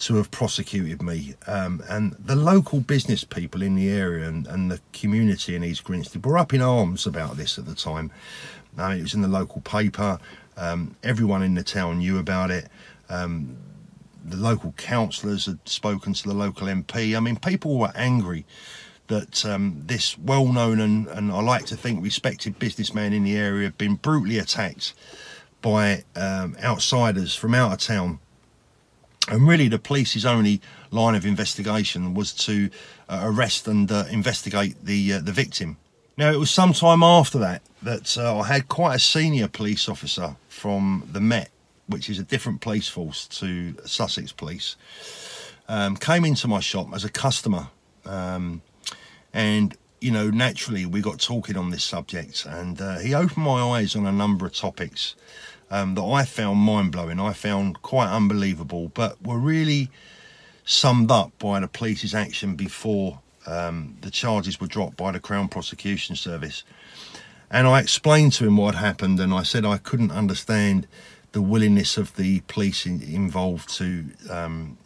to 0.00 0.16
have 0.16 0.30
prosecuted 0.30 1.02
me. 1.02 1.34
Um, 1.46 1.82
and 1.88 2.12
the 2.18 2.36
local 2.36 2.80
business 2.80 3.24
people 3.24 3.62
in 3.62 3.74
the 3.74 3.88
area 3.88 4.28
and, 4.28 4.46
and, 4.46 4.70
the 4.70 4.80
community 4.92 5.54
in 5.54 5.64
East 5.64 5.84
Grinstead 5.84 6.24
were 6.24 6.36
up 6.36 6.52
in 6.52 6.60
arms 6.60 7.06
about 7.06 7.36
this 7.36 7.58
at 7.58 7.66
the 7.66 7.74
time. 7.74 8.10
Uh, 8.78 8.96
it 8.98 9.02
was 9.02 9.14
in 9.14 9.22
the 9.22 9.28
local 9.28 9.60
paper. 9.60 10.18
Um, 10.56 10.96
everyone 11.02 11.42
in 11.42 11.54
the 11.54 11.62
town 11.62 11.98
knew 11.98 12.18
about 12.18 12.50
it. 12.50 12.68
Um, 13.08 13.56
the 14.24 14.36
local 14.36 14.72
councillors 14.72 15.46
had 15.46 15.58
spoken 15.68 16.12
to 16.14 16.28
the 16.28 16.34
local 16.34 16.66
MP. 16.66 17.16
I 17.16 17.20
mean, 17.20 17.36
people 17.36 17.78
were 17.78 17.92
angry 17.94 18.46
that 19.08 19.44
um, 19.44 19.82
this 19.84 20.16
well-known 20.18 20.80
and, 20.80 21.06
and 21.08 21.30
I 21.30 21.42
like 21.42 21.66
to 21.66 21.76
think 21.76 22.02
respected 22.02 22.58
businessman 22.58 23.12
in 23.12 23.22
the 23.22 23.36
area 23.36 23.64
had 23.64 23.76
been 23.76 23.96
brutally 23.96 24.38
attacked 24.38 24.94
by 25.60 26.04
um, 26.16 26.56
outsiders 26.62 27.34
from 27.34 27.54
out 27.54 27.72
of 27.72 27.78
town 27.78 28.18
and 29.28 29.48
really 29.48 29.68
the 29.68 29.78
police's 29.78 30.26
only 30.26 30.60
line 30.90 31.14
of 31.14 31.24
investigation 31.24 32.14
was 32.14 32.32
to 32.32 32.70
uh, 33.08 33.20
arrest 33.24 33.66
and 33.66 33.90
uh, 33.90 34.04
investigate 34.10 34.76
the 34.84 35.14
uh, 35.14 35.20
the 35.20 35.32
victim. 35.32 35.76
Now 36.16 36.30
it 36.30 36.38
was 36.38 36.50
some 36.50 36.72
time 36.72 37.02
after 37.02 37.38
that 37.38 37.62
that 37.82 38.16
uh, 38.16 38.38
i 38.38 38.46
had 38.46 38.68
quite 38.68 38.94
a 38.94 38.98
senior 38.98 39.48
police 39.48 39.88
officer 39.88 40.36
from 40.48 41.08
the 41.12 41.20
met 41.20 41.50
which 41.86 42.08
is 42.08 42.18
a 42.18 42.22
different 42.22 42.60
police 42.60 42.88
force 42.88 43.28
to 43.28 43.74
sussex 43.84 44.32
police 44.32 44.76
um, 45.68 45.96
came 45.96 46.24
into 46.24 46.48
my 46.48 46.60
shop 46.60 46.88
as 46.94 47.04
a 47.04 47.10
customer. 47.10 47.68
Um, 48.04 48.62
and 49.32 49.76
you 50.00 50.10
know 50.10 50.28
naturally 50.28 50.84
we 50.84 51.00
got 51.00 51.18
talking 51.18 51.56
on 51.56 51.70
this 51.70 51.82
subject 51.82 52.44
and 52.46 52.80
uh, 52.80 52.98
he 52.98 53.14
opened 53.14 53.44
my 53.44 53.62
eyes 53.62 53.96
on 53.96 54.06
a 54.06 54.12
number 54.12 54.44
of 54.44 54.54
topics 54.54 55.14
um, 55.74 55.96
that 55.96 56.04
I 56.04 56.24
found 56.24 56.60
mind 56.60 56.92
blowing, 56.92 57.18
I 57.18 57.32
found 57.32 57.82
quite 57.82 58.08
unbelievable, 58.08 58.92
but 58.94 59.20
were 59.20 59.38
really 59.38 59.90
summed 60.64 61.10
up 61.10 61.36
by 61.40 61.58
the 61.58 61.66
police's 61.66 62.14
action 62.14 62.54
before 62.54 63.18
um, 63.44 63.96
the 64.00 64.10
charges 64.10 64.60
were 64.60 64.68
dropped 64.68 64.96
by 64.96 65.10
the 65.10 65.18
Crown 65.18 65.48
Prosecution 65.48 66.14
Service. 66.14 66.62
And 67.50 67.66
I 67.66 67.80
explained 67.80 68.34
to 68.34 68.46
him 68.46 68.56
what 68.56 68.76
happened, 68.76 69.18
and 69.18 69.34
I 69.34 69.42
said 69.42 69.64
I 69.64 69.78
couldn't 69.78 70.12
understand 70.12 70.86
the 71.32 71.42
willingness 71.42 71.96
of 71.96 72.14
the 72.14 72.40
police 72.42 72.86
in, 72.86 73.02
involved 73.02 73.68
to 73.78 74.04
um, 74.30 74.78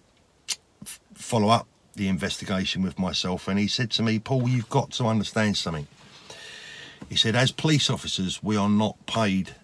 follow 1.12 1.50
up 1.50 1.66
the 1.96 2.08
investigation 2.08 2.80
with 2.80 2.98
myself. 2.98 3.46
And 3.46 3.58
he 3.58 3.68
said 3.68 3.90
to 3.90 4.02
me, 4.02 4.18
Paul, 4.18 4.48
you've 4.48 4.70
got 4.70 4.92
to 4.92 5.04
understand 5.04 5.58
something. 5.58 5.86
He 7.10 7.16
said, 7.16 7.36
as 7.36 7.52
police 7.52 7.90
officers, 7.90 8.42
we 8.42 8.56
are 8.56 8.70
not 8.70 8.96
paid 9.04 9.54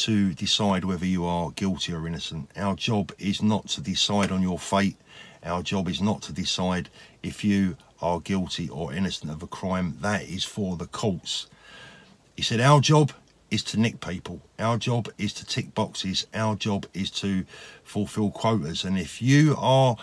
to 0.00 0.32
decide 0.32 0.84
whether 0.84 1.04
you 1.04 1.24
are 1.24 1.50
guilty 1.50 1.92
or 1.92 2.06
innocent. 2.06 2.50
Our 2.56 2.74
job 2.74 3.12
is 3.18 3.42
not 3.42 3.68
to 3.68 3.80
decide 3.80 4.32
on 4.32 4.42
your 4.42 4.58
fate. 4.58 4.96
Our 5.44 5.62
job 5.62 5.88
is 5.88 6.00
not 6.00 6.22
to 6.22 6.32
decide 6.32 6.88
if 7.22 7.44
you 7.44 7.76
are 8.00 8.20
guilty 8.20 8.68
or 8.68 8.94
innocent 8.94 9.30
of 9.30 9.42
a 9.42 9.46
crime. 9.46 9.96
That 10.00 10.22
is 10.22 10.44
for 10.44 10.76
the 10.76 10.86
courts. 10.86 11.46
He 12.34 12.42
said, 12.42 12.60
Our 12.60 12.80
job 12.80 13.12
is 13.50 13.62
to 13.64 13.80
nick 13.80 14.00
people. 14.00 14.40
Our 14.58 14.78
job 14.78 15.08
is 15.18 15.34
to 15.34 15.44
tick 15.44 15.74
boxes. 15.74 16.26
Our 16.32 16.56
job 16.56 16.86
is 16.94 17.10
to 17.22 17.44
fulfill 17.84 18.30
quotas. 18.30 18.84
And 18.84 18.98
if 18.98 19.20
you 19.20 19.54
are, 19.58 19.96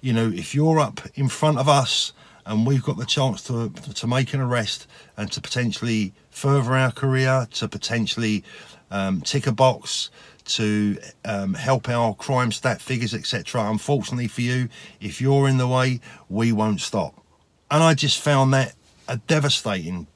you 0.00 0.12
know, 0.12 0.28
if 0.30 0.54
you're 0.54 0.80
up 0.80 1.00
in 1.14 1.28
front 1.28 1.58
of 1.58 1.68
us 1.68 2.12
and 2.46 2.66
we've 2.66 2.82
got 2.82 2.96
the 2.96 3.06
chance 3.06 3.42
to 3.44 3.70
to 3.70 4.06
make 4.06 4.34
an 4.34 4.40
arrest 4.40 4.86
and 5.16 5.30
to 5.32 5.40
potentially 5.40 6.12
further 6.34 6.74
our 6.74 6.90
career, 6.90 7.46
to 7.52 7.68
potentially 7.68 8.44
um, 8.90 9.20
tick 9.20 9.46
a 9.46 9.52
box 9.52 10.10
to 10.44 10.98
um, 11.24 11.54
help 11.54 11.88
our 11.88 12.14
crime 12.14 12.52
stat 12.52 12.80
figures, 12.80 13.14
etc. 13.14 13.70
Unfortunately 13.70 14.28
for 14.28 14.42
you, 14.42 14.68
if 15.00 15.20
you're 15.20 15.48
in 15.48 15.56
the 15.56 15.66
way, 15.66 16.00
we 16.28 16.52
won't 16.52 16.80
stop. 16.80 17.14
And 17.70 17.82
I 17.82 17.94
just 17.94 18.20
found 18.20 18.52
that 18.52 18.74
a 19.08 19.16
devastating 19.16 20.06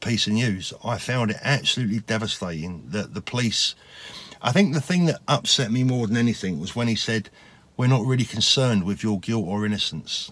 piece 0.00 0.26
of 0.26 0.32
news. 0.32 0.72
I 0.84 0.98
found 0.98 1.30
it 1.30 1.38
absolutely 1.42 2.00
devastating 2.00 2.84
that 2.88 3.14
the 3.14 3.20
police. 3.20 3.74
I 4.40 4.52
think 4.52 4.72
the 4.72 4.80
thing 4.80 5.06
that 5.06 5.20
upset 5.26 5.70
me 5.70 5.84
more 5.84 6.06
than 6.06 6.16
anything 6.16 6.60
was 6.60 6.76
when 6.76 6.88
he 6.88 6.96
said, 6.96 7.30
We're 7.76 7.88
not 7.88 8.06
really 8.06 8.24
concerned 8.24 8.84
with 8.84 9.02
your 9.02 9.20
guilt 9.20 9.46
or 9.46 9.66
innocence. 9.66 10.30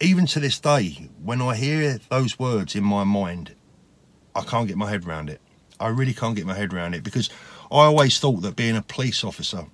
Even 0.00 0.26
to 0.26 0.40
this 0.40 0.58
day, 0.58 1.08
when 1.22 1.40
I 1.40 1.54
hear 1.54 1.98
those 2.10 2.38
words 2.38 2.74
in 2.74 2.82
my 2.82 3.04
mind, 3.04 3.54
I 4.34 4.42
can't 4.42 4.68
get 4.68 4.76
my 4.76 4.88
head 4.90 5.06
around 5.06 5.30
it. 5.30 5.40
I 5.78 5.88
really 5.88 6.14
can't 6.14 6.36
get 6.36 6.46
my 6.46 6.54
head 6.54 6.72
around 6.72 6.94
it 6.94 7.02
because 7.02 7.28
I 7.70 7.84
always 7.84 8.18
thought 8.18 8.42
that 8.42 8.56
being 8.56 8.76
a 8.76 8.82
police 8.82 9.24
officer 9.24 9.66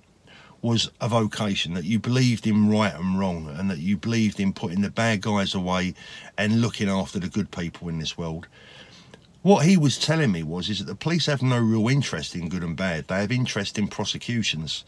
was 0.61 0.91
a 1.01 1.09
vocation, 1.09 1.75
that 1.75 1.85
you 1.85 1.99
believed 1.99 2.47
in 2.47 2.69
right 2.69 2.95
and 2.95 3.19
wrong, 3.19 3.49
and 3.57 3.71
that 3.71 3.79
you 3.79 3.97
believed 3.97 4.41
in 4.41 4.53
putting 4.53 4.81
the 4.81 4.91
bad 4.91 5.21
guys 5.21 5.55
away 5.55 5.95
and 6.37 6.61
looking 6.61 6.89
after 6.89 7.19
the 7.19 7.29
good 7.29 7.51
people 7.51 7.89
in 7.89 7.99
this 7.99 8.19
world. 8.19 8.49
What 9.43 9.65
he 9.65 9.77
was 9.77 9.99
telling 9.99 10.33
me 10.33 10.43
was 10.43 10.69
is 10.69 10.81
that 10.81 10.87
the 10.87 10.97
police 10.97 11.27
have 11.27 11.43
no 11.43 11.61
real 11.61 11.89
interest 11.89 12.35
in 12.35 12.49
good 12.49 12.65
and 12.65 12.77
bad. 12.77 13.07
They 13.07 13.21
have 13.21 13.31
interest 13.31 13.79
in 13.79 13.87
prosecutions. 13.87 14.85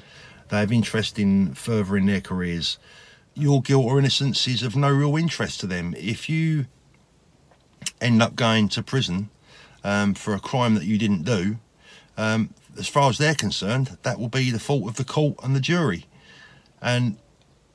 They 0.49 0.59
have 0.59 0.73
interest 0.73 1.19
in 1.19 1.55
furthering 1.55 2.07
their 2.07 2.21
careers. 2.21 2.79
Your 3.35 3.63
guilt 3.63 3.87
or 3.87 4.01
innocence 4.01 4.49
is 4.49 4.65
of 4.65 4.75
no 4.75 4.91
real 4.91 5.17
interest 5.17 5.61
to 5.61 5.67
them. 5.69 5.95
If 5.97 6.29
you 6.29 6.67
end 8.01 8.21
up 8.21 8.35
going 8.35 8.69
to 8.71 8.83
prison 8.83 9.31
um, 9.85 10.15
for 10.15 10.35
a 10.35 10.41
crime 10.41 10.75
that 10.75 10.85
you 10.85 10.99
didn't 10.99 11.25
do, 11.25 11.57
um, 12.17 12.55
as 12.79 12.89
far 12.89 13.11
as 13.11 13.19
they're 13.19 13.35
concerned, 13.35 13.99
that 14.03 14.19
will 14.19 14.29
be 14.29 14.51
the 14.51 14.59
fault 14.59 14.89
of 14.89 14.97
the 14.97 15.05
court 15.05 15.37
and 15.43 15.55
the 15.55 15.61
jury. 15.61 16.07
And 16.81 17.17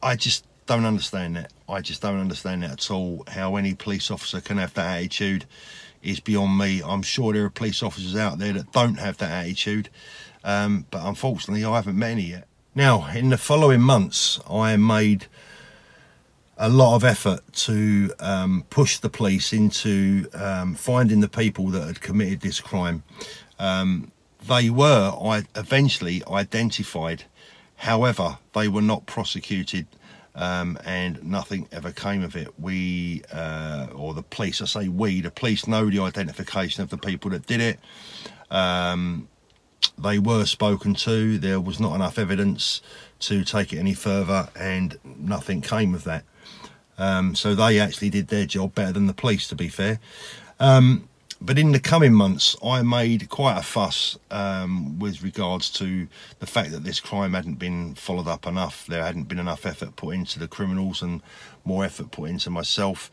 I 0.01 0.15
just 0.15 0.45
don't 0.65 0.85
understand 0.85 1.35
that. 1.35 1.51
I 1.67 1.81
just 1.81 2.01
don't 2.01 2.19
understand 2.19 2.63
that 2.63 2.71
at 2.71 2.91
all. 2.91 3.23
How 3.27 3.55
any 3.55 3.73
police 3.73 4.09
officer 4.09 4.41
can 4.41 4.57
have 4.57 4.73
that 4.75 4.97
attitude 4.97 5.45
is 6.01 6.19
beyond 6.19 6.57
me. 6.57 6.81
I'm 6.85 7.01
sure 7.01 7.33
there 7.33 7.45
are 7.45 7.49
police 7.49 7.81
officers 7.83 8.15
out 8.15 8.37
there 8.37 8.53
that 8.53 8.71
don't 8.71 8.99
have 8.99 9.17
that 9.17 9.31
attitude, 9.31 9.89
um, 10.43 10.85
but 10.91 11.05
unfortunately, 11.05 11.65
I 11.65 11.75
haven't 11.75 11.97
met 11.97 12.11
any 12.11 12.23
yet. 12.23 12.47
Now, 12.75 13.07
in 13.07 13.29
the 13.29 13.37
following 13.37 13.81
months, 13.81 14.39
I 14.49 14.75
made 14.77 15.27
a 16.57 16.69
lot 16.69 16.95
of 16.95 17.03
effort 17.03 17.41
to 17.53 18.11
um, 18.19 18.63
push 18.69 18.97
the 18.99 19.09
police 19.09 19.51
into 19.51 20.27
um, 20.33 20.75
finding 20.75 21.19
the 21.19 21.27
people 21.27 21.67
that 21.67 21.85
had 21.85 22.01
committed 22.01 22.41
this 22.41 22.61
crime. 22.61 23.03
Um, 23.59 24.11
they 24.47 24.69
were 24.69 25.13
I 25.21 25.43
eventually 25.55 26.21
identified, 26.27 27.23
however, 27.77 28.37
they 28.53 28.67
were 28.67 28.81
not 28.81 29.05
prosecuted. 29.05 29.87
Um, 30.37 30.77
and 30.83 31.23
nothing 31.23 31.69
ever 31.71 31.93
came 31.93 32.21
of 32.21 32.35
it. 32.35 32.59
We, 32.59 33.23
uh, 33.31 33.87
or 33.95 34.13
the 34.13 34.21
police, 34.21 34.61
I 34.61 34.65
say 34.65 34.89
we, 34.89 35.21
the 35.21 35.31
police 35.31 35.65
know 35.65 35.89
the 35.89 35.99
identification 35.99 36.83
of 36.83 36.89
the 36.89 36.97
people 36.97 37.31
that 37.31 37.47
did 37.47 37.61
it. 37.61 37.79
Um, 38.51 39.29
they 39.97 40.19
were 40.19 40.43
spoken 40.45 40.93
to. 40.95 41.37
There 41.37 41.61
was 41.61 41.79
not 41.79 41.95
enough 41.95 42.19
evidence 42.19 42.81
to 43.19 43.45
take 43.45 43.71
it 43.71 43.77
any 43.77 43.93
further, 43.93 44.49
and 44.59 44.97
nothing 45.05 45.61
came 45.61 45.95
of 45.95 46.03
that. 46.03 46.25
Um, 46.97 47.36
so 47.36 47.55
they 47.55 47.79
actually 47.79 48.10
did 48.10 48.29
their 48.29 48.45
job 48.45 48.75
better 48.75 48.93
than 48.93 49.08
the 49.08 49.13
police, 49.13 49.47
to 49.49 49.55
be 49.55 49.67
fair. 49.67 49.99
Um, 50.60 51.10
but 51.41 51.60
in 51.60 51.73
the 51.73 51.79
coming 51.79 52.13
months, 52.13 52.55
I 52.63 52.81
made 52.81 53.29
quite 53.29 53.58
a 53.58 53.62
fuss 53.62 54.17
um, 54.31 54.97
with 54.99 55.21
regards 55.21 55.69
to 55.71 56.08
the 56.39 56.45
fact 56.45 56.71
that 56.71 56.84
this 56.84 56.99
crime 56.99 57.34
hadn't 57.34 57.60
been 57.60 57.93
followed 57.95 58.27
up 58.27 58.47
enough. 58.47 58.86
There 58.88 59.03
hadn't 59.03 59.27
been 59.27 59.39
enough 59.39 59.65
effort 59.65 59.95
put 59.97 60.15
into 60.15 60.39
the 60.39 60.47
criminals 60.47 61.01
and 61.01 61.21
more 61.65 61.84
effort 61.84 62.12
put 62.12 62.29
into 62.29 62.49
myself. 62.49 63.12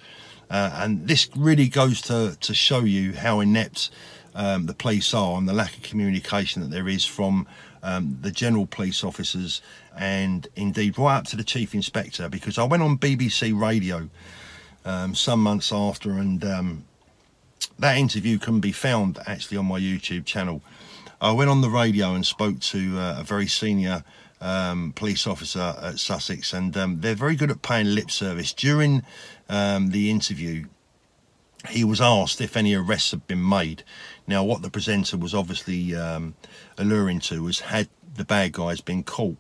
Uh, 0.49 0.71
and 0.75 1.09
this 1.09 1.29
really 1.35 1.68
goes 1.68 2.01
to, 2.03 2.37
to 2.40 2.55
show 2.55 2.81
you 2.81 3.12
how 3.12 3.40
inept 3.40 3.90
um, 4.35 4.66
the 4.66 4.75
police 4.75 5.12
are 5.12 5.37
and 5.37 5.49
the 5.49 5.53
lack 5.53 5.77
of 5.77 5.83
communication 5.83 6.62
that 6.62 6.71
there 6.71 6.88
is 6.88 7.05
from 7.05 7.47
um, 7.83 8.18
the 8.21 8.31
general 8.31 8.66
police 8.66 9.03
officers 9.03 9.61
and 9.96 10.48
indeed 10.57 10.98
right 10.98 11.18
up 11.18 11.24
to 11.26 11.37
the 11.37 11.44
chief 11.44 11.74
inspector. 11.74 12.28
Because 12.28 12.59
I 12.59 12.64
went 12.64 12.83
on 12.83 12.98
BBC 12.98 13.59
Radio 13.59 14.09
um, 14.85 15.14
some 15.14 15.42
months 15.42 15.72
after 15.72 16.12
and 16.12 16.44
um, 16.44 16.85
that 17.78 17.96
interview 17.96 18.38
can 18.38 18.61
be 18.61 18.72
found 18.72 19.18
actually 19.26 19.57
on 19.57 19.66
my 19.66 19.78
YouTube 19.81 20.24
channel. 20.24 20.62
I 21.20 21.33
went 21.33 21.50
on 21.50 21.61
the 21.61 21.70
radio 21.70 22.14
and 22.14 22.26
spoke 22.26 22.59
to 22.61 22.98
uh, 22.98 23.20
a 23.20 23.22
very 23.22 23.46
senior 23.46 24.02
um, 24.40 24.92
police 24.96 25.26
officer 25.26 25.74
at 25.81 25.98
Sussex, 25.98 26.52
and 26.52 26.76
um, 26.76 27.00
they're 27.00 27.14
very 27.14 27.37
good 27.37 27.50
at 27.50 27.62
paying 27.62 27.94
lip 27.94 28.11
service. 28.11 28.52
During 28.52 29.05
um, 29.48 29.90
the 29.90 30.11
interview, 30.11 30.66
he 31.68 31.85
was 31.85 32.00
asked 32.00 32.40
if 32.40 32.57
any 32.57 32.74
arrests 32.74 33.12
had 33.12 33.26
been 33.28 33.48
made. 33.48 33.85
Now, 34.26 34.42
what 34.42 34.62
the 34.62 34.70
presenter 34.70 35.16
was 35.16 35.35
obviously 35.35 35.94
um, 35.94 36.35
alluring 36.76 37.20
to 37.20 37.42
was 37.42 37.61
had 37.61 37.88
the 38.14 38.24
bad 38.24 38.52
guys 38.52 38.81
been 38.81 39.05
caught. 39.05 39.38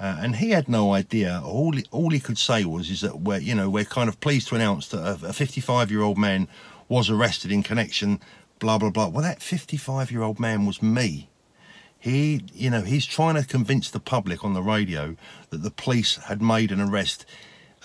Uh, 0.00 0.16
and 0.20 0.36
he 0.36 0.50
had 0.50 0.66
no 0.66 0.94
idea. 0.94 1.42
All 1.44 1.72
he, 1.72 1.84
all 1.90 2.08
he 2.08 2.20
could 2.20 2.38
say 2.38 2.64
was 2.64 2.88
is 2.88 3.02
that 3.02 3.20
we're 3.20 3.38
you 3.38 3.54
know 3.54 3.68
we're 3.68 3.84
kind 3.84 4.08
of 4.08 4.18
pleased 4.20 4.48
to 4.48 4.54
announce 4.54 4.88
that 4.88 5.22
a 5.22 5.32
55 5.32 5.90
year 5.90 6.00
old 6.00 6.16
man 6.16 6.48
was 6.88 7.08
arrested 7.08 7.52
in 7.52 7.62
connection, 7.62 8.20
blah, 8.58 8.76
blah, 8.76 8.90
blah. 8.90 9.08
Well, 9.08 9.22
that 9.22 9.42
55 9.42 10.10
year 10.10 10.22
old 10.22 10.40
man 10.40 10.66
was 10.66 10.82
me. 10.82 11.30
He, 11.98 12.44
you 12.52 12.70
know, 12.70 12.80
he's 12.80 13.06
trying 13.06 13.36
to 13.36 13.46
convince 13.46 13.90
the 13.90 14.00
public 14.00 14.44
on 14.44 14.54
the 14.54 14.62
radio 14.62 15.16
that 15.50 15.62
the 15.62 15.70
police 15.70 16.16
had 16.16 16.42
made 16.42 16.72
an 16.72 16.80
arrest 16.80 17.24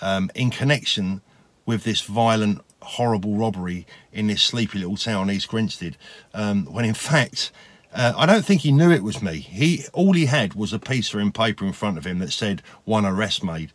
um, 0.00 0.30
in 0.34 0.50
connection 0.50 1.20
with 1.66 1.84
this 1.84 2.00
violent, 2.00 2.62
horrible 2.82 3.36
robbery 3.36 3.86
in 4.12 4.26
this 4.26 4.42
sleepy 4.42 4.78
little 4.78 4.96
town, 4.96 5.30
East 5.30 5.48
Grinstead, 5.48 5.96
um, 6.34 6.64
when 6.66 6.84
in 6.84 6.94
fact, 7.10 7.52
uh, 7.92 8.12
I 8.16 8.26
don't 8.26 8.44
think 8.44 8.62
he 8.62 8.72
knew 8.72 8.90
it 8.90 9.02
was 9.02 9.22
me. 9.22 9.38
He 9.38 9.84
all 9.92 10.12
he 10.12 10.26
had 10.26 10.54
was 10.54 10.72
a 10.72 10.78
piece 10.78 11.12
of 11.14 11.32
paper 11.32 11.64
in 11.64 11.72
front 11.72 11.98
of 11.98 12.06
him 12.06 12.18
that 12.18 12.32
said 12.32 12.62
one 12.84 13.06
arrest 13.06 13.42
made, 13.42 13.72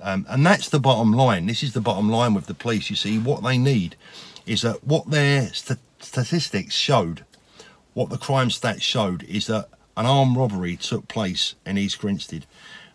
um, 0.00 0.26
and 0.28 0.44
that's 0.44 0.68
the 0.68 0.80
bottom 0.80 1.12
line. 1.12 1.46
This 1.46 1.62
is 1.62 1.72
the 1.72 1.80
bottom 1.80 2.10
line 2.10 2.34
with 2.34 2.46
the 2.46 2.54
police. 2.54 2.90
You 2.90 2.96
see, 2.96 3.18
what 3.18 3.42
they 3.42 3.58
need 3.58 3.96
is 4.46 4.62
that 4.62 4.82
what 4.84 5.10
their 5.10 5.52
st- 5.52 5.78
statistics 6.00 6.74
showed, 6.74 7.24
what 7.94 8.10
the 8.10 8.18
crime 8.18 8.48
stats 8.48 8.82
showed, 8.82 9.22
is 9.24 9.46
that 9.46 9.68
an 9.96 10.06
armed 10.06 10.36
robbery 10.36 10.76
took 10.76 11.08
place 11.08 11.54
in 11.66 11.76
East 11.76 11.98
Grinstead. 12.00 12.46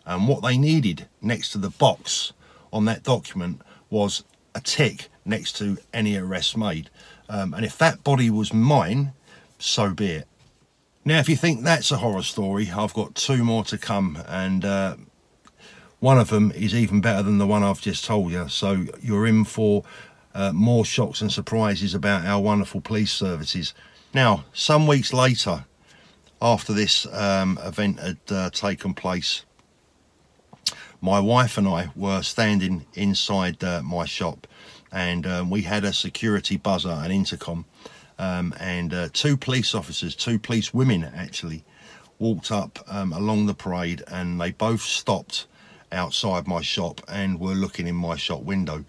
And 0.04 0.28
what 0.28 0.42
they 0.42 0.56
needed 0.56 1.08
next 1.20 1.50
to 1.50 1.58
the 1.58 1.70
box 1.70 2.32
on 2.72 2.84
that 2.84 3.02
document 3.02 3.60
was 3.90 4.24
a 4.54 4.60
tick 4.60 5.08
next 5.24 5.56
to 5.58 5.78
any 5.92 6.16
arrests 6.16 6.56
made. 6.56 6.90
Um, 7.28 7.54
and 7.54 7.64
if 7.64 7.76
that 7.78 8.04
body 8.04 8.30
was 8.30 8.52
mine, 8.52 9.12
so 9.58 9.92
be 9.92 10.06
it. 10.06 10.28
Now, 11.06 11.20
if 11.20 11.28
you 11.28 11.36
think 11.36 11.62
that's 11.62 11.92
a 11.92 11.98
horror 11.98 12.24
story, 12.24 12.68
I've 12.68 12.92
got 12.92 13.14
two 13.14 13.44
more 13.44 13.62
to 13.66 13.78
come, 13.78 14.18
and 14.26 14.64
uh, 14.64 14.96
one 16.00 16.18
of 16.18 16.30
them 16.30 16.50
is 16.50 16.74
even 16.74 17.00
better 17.00 17.22
than 17.22 17.38
the 17.38 17.46
one 17.46 17.62
I've 17.62 17.80
just 17.80 18.04
told 18.04 18.32
you. 18.32 18.48
So 18.48 18.86
you're 19.00 19.24
in 19.24 19.44
for 19.44 19.84
uh, 20.34 20.50
more 20.52 20.84
shocks 20.84 21.20
and 21.20 21.30
surprises 21.30 21.94
about 21.94 22.24
our 22.24 22.42
wonderful 22.42 22.80
police 22.80 23.12
services. 23.12 23.72
Now, 24.12 24.46
some 24.52 24.88
weeks 24.88 25.12
later, 25.12 25.66
after 26.42 26.72
this 26.72 27.06
um, 27.14 27.56
event 27.62 28.00
had 28.00 28.18
uh, 28.28 28.50
taken 28.50 28.92
place, 28.92 29.44
my 31.00 31.20
wife 31.20 31.56
and 31.56 31.68
I 31.68 31.90
were 31.94 32.22
standing 32.22 32.84
inside 32.94 33.62
uh, 33.62 33.80
my 33.80 34.06
shop 34.06 34.48
and 34.92 35.26
um, 35.26 35.50
we 35.50 35.62
had 35.62 35.84
a 35.84 35.92
security 35.92 36.56
buzzer, 36.56 36.88
an 36.88 37.10
intercom, 37.10 37.64
um, 38.18 38.54
and 38.58 38.92
uh, 38.94 39.08
two 39.12 39.36
police 39.36 39.74
officers, 39.74 40.14
two 40.14 40.38
police 40.38 40.72
women 40.72 41.04
actually, 41.04 41.64
walked 42.18 42.50
up 42.50 42.78
um, 42.88 43.12
along 43.12 43.46
the 43.46 43.54
parade 43.54 44.02
and 44.08 44.40
they 44.40 44.50
both 44.52 44.80
stopped 44.80 45.46
outside 45.92 46.46
my 46.46 46.62
shop 46.62 47.00
and 47.08 47.38
were 47.38 47.54
looking 47.54 47.86
in 47.86 47.94
my 47.94 48.16
shop 48.16 48.42
window. 48.42 48.84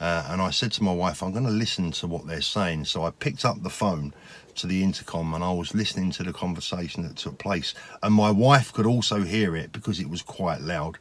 Uh, 0.00 0.26
and 0.28 0.40
I 0.40 0.50
said 0.50 0.72
to 0.72 0.82
my 0.82 0.92
wife, 0.92 1.22
I'm 1.22 1.32
going 1.32 1.44
to 1.44 1.50
listen 1.50 1.90
to 1.92 2.06
what 2.06 2.26
they're 2.26 2.40
saying. 2.40 2.84
So 2.84 3.04
I 3.04 3.10
picked 3.10 3.44
up 3.44 3.62
the 3.62 3.70
phone 3.70 4.14
to 4.56 4.66
the 4.66 4.82
intercom 4.82 5.34
and 5.34 5.42
I 5.42 5.52
was 5.52 5.74
listening 5.74 6.10
to 6.12 6.22
the 6.22 6.32
conversation 6.32 7.02
that 7.02 7.16
took 7.16 7.38
place. 7.38 7.74
And 8.02 8.14
my 8.14 8.30
wife 8.30 8.72
could 8.72 8.86
also 8.86 9.22
hear 9.22 9.56
it 9.56 9.72
because 9.72 10.00
it 10.00 10.08
was 10.08 10.22
quite 10.22 10.60
loud. 10.60 10.98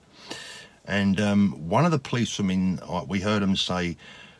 And 0.85 1.19
um, 1.19 1.69
one 1.69 1.85
of 1.85 1.91
the 1.91 1.99
policemen, 1.99 2.79
uh, 2.87 3.05
we 3.07 3.19
heard 3.19 3.43
him 3.43 3.55
say, 3.55 3.97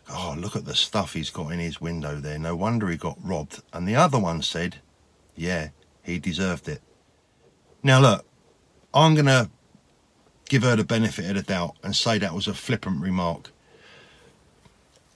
Oh, 0.10 0.36
look 0.38 0.56
at 0.56 0.66
the 0.66 0.76
stuff 0.76 1.14
he's 1.14 1.30
got 1.30 1.52
in 1.52 1.60
his 1.60 1.82
window 1.82 2.16
there. 2.20 2.40
No 2.40 2.56
wonder 2.56 2.88
he 2.90 2.98
got 2.98 3.18
robbed. 3.22 3.62
And 3.74 3.88
the 3.88 3.96
other 3.96 4.18
one 4.18 4.42
said, 4.42 4.78
Yeah, 5.36 5.70
he 6.02 6.20
deserved 6.20 6.70
it. 6.70 6.82
Now, 7.84 8.00
look, 8.00 8.26
I'm 8.94 9.14
going 9.14 9.26
to 9.26 9.50
give 10.50 10.64
her 10.64 10.76
the 10.76 10.84
benefit 10.84 11.30
of 11.30 11.36
the 11.36 11.44
doubt 11.44 11.76
and 11.84 11.96
say 11.96 12.18
that 12.18 12.34
was 12.34 12.48
a 12.48 12.54
flippant 12.54 13.02
remark 13.02 13.52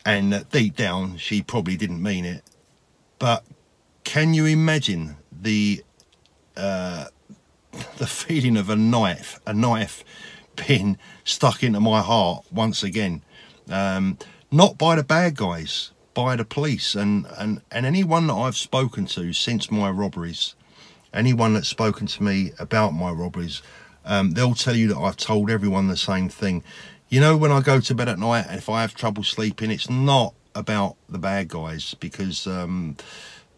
and 0.05 0.33
that 0.33 0.49
deep 0.49 0.75
down 0.75 1.17
she 1.17 1.41
probably 1.41 1.77
didn't 1.77 2.01
mean 2.01 2.25
it. 2.25 2.43
But 3.19 3.45
can 4.03 4.33
you 4.33 4.45
imagine 4.45 5.17
the 5.31 5.83
uh, 6.57 7.05
the 7.97 8.07
feeling 8.07 8.57
of 8.57 8.69
a 8.69 8.75
knife, 8.75 9.39
a 9.45 9.53
knife 9.53 10.03
being 10.67 10.97
stuck 11.23 11.63
into 11.63 11.79
my 11.79 12.01
heart 12.01 12.45
once 12.51 12.83
again? 12.83 13.21
Um, 13.69 14.17
not 14.51 14.77
by 14.77 14.95
the 14.95 15.03
bad 15.03 15.35
guys, 15.35 15.91
by 16.13 16.35
the 16.35 16.45
police, 16.45 16.93
and 16.95 17.25
and 17.37 17.61
and 17.71 17.85
anyone 17.85 18.27
that 18.27 18.33
I've 18.33 18.57
spoken 18.57 19.05
to 19.07 19.33
since 19.33 19.71
my 19.71 19.89
robberies, 19.89 20.55
anyone 21.13 21.53
that's 21.53 21.69
spoken 21.69 22.07
to 22.07 22.23
me 22.23 22.51
about 22.59 22.91
my 22.91 23.11
robberies. 23.11 23.61
Um, 24.03 24.31
they'll 24.31 24.55
tell 24.55 24.75
you 24.75 24.87
that 24.89 24.97
I've 24.97 25.17
told 25.17 25.49
everyone 25.51 25.87
the 25.87 25.97
same 25.97 26.27
thing. 26.27 26.63
You 27.09 27.19
know, 27.19 27.37
when 27.37 27.51
I 27.51 27.61
go 27.61 27.79
to 27.79 27.95
bed 27.95 28.09
at 28.09 28.17
night, 28.17 28.47
if 28.49 28.67
I 28.67 28.81
have 28.81 28.95
trouble 28.95 29.23
sleeping, 29.23 29.69
it's 29.69 29.89
not 29.89 30.33
about 30.55 30.95
the 31.07 31.19
bad 31.19 31.49
guys 31.49 31.93
because 31.99 32.47
um, 32.47 32.97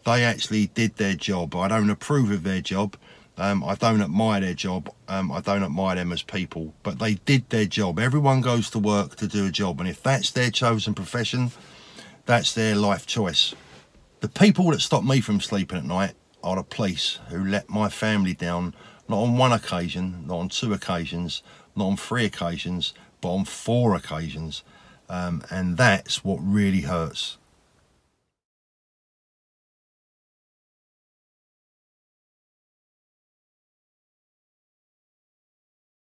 they 0.04 0.22
actually 0.22 0.66
did 0.68 0.96
their 0.96 1.14
job. 1.14 1.54
I 1.56 1.68
don't 1.68 1.90
approve 1.90 2.30
of 2.30 2.42
their 2.42 2.60
job. 2.60 2.96
Um, 3.36 3.64
I 3.64 3.74
don't 3.74 4.00
admire 4.00 4.40
their 4.40 4.54
job. 4.54 4.92
Um, 5.08 5.32
I 5.32 5.40
don't 5.40 5.64
admire 5.64 5.96
them 5.96 6.12
as 6.12 6.22
people, 6.22 6.72
but 6.84 7.00
they 7.00 7.14
did 7.14 7.50
their 7.50 7.64
job. 7.64 7.98
Everyone 7.98 8.40
goes 8.40 8.70
to 8.70 8.78
work 8.78 9.16
to 9.16 9.26
do 9.26 9.46
a 9.46 9.50
job, 9.50 9.80
and 9.80 9.88
if 9.88 10.02
that's 10.02 10.30
their 10.30 10.50
chosen 10.50 10.94
profession, 10.94 11.50
that's 12.26 12.54
their 12.54 12.76
life 12.76 13.06
choice. 13.06 13.54
The 14.20 14.28
people 14.28 14.70
that 14.70 14.80
stop 14.80 15.02
me 15.04 15.20
from 15.20 15.40
sleeping 15.40 15.78
at 15.78 15.84
night 15.84 16.14
are 16.44 16.56
the 16.56 16.62
police 16.62 17.18
who 17.28 17.44
let 17.44 17.68
my 17.68 17.88
family 17.88 18.34
down, 18.34 18.74
not 19.08 19.18
on 19.18 19.36
one 19.36 19.52
occasion, 19.52 20.24
not 20.26 20.38
on 20.38 20.48
two 20.48 20.72
occasions, 20.72 21.42
not 21.74 21.86
on 21.86 21.96
three 21.96 22.24
occasions, 22.24 22.94
but 23.20 23.34
on 23.34 23.44
four 23.44 23.96
occasions. 23.96 24.62
Um, 25.08 25.42
and 25.50 25.76
that's 25.76 26.24
what 26.24 26.38
really 26.40 26.82
hurts. 26.82 27.36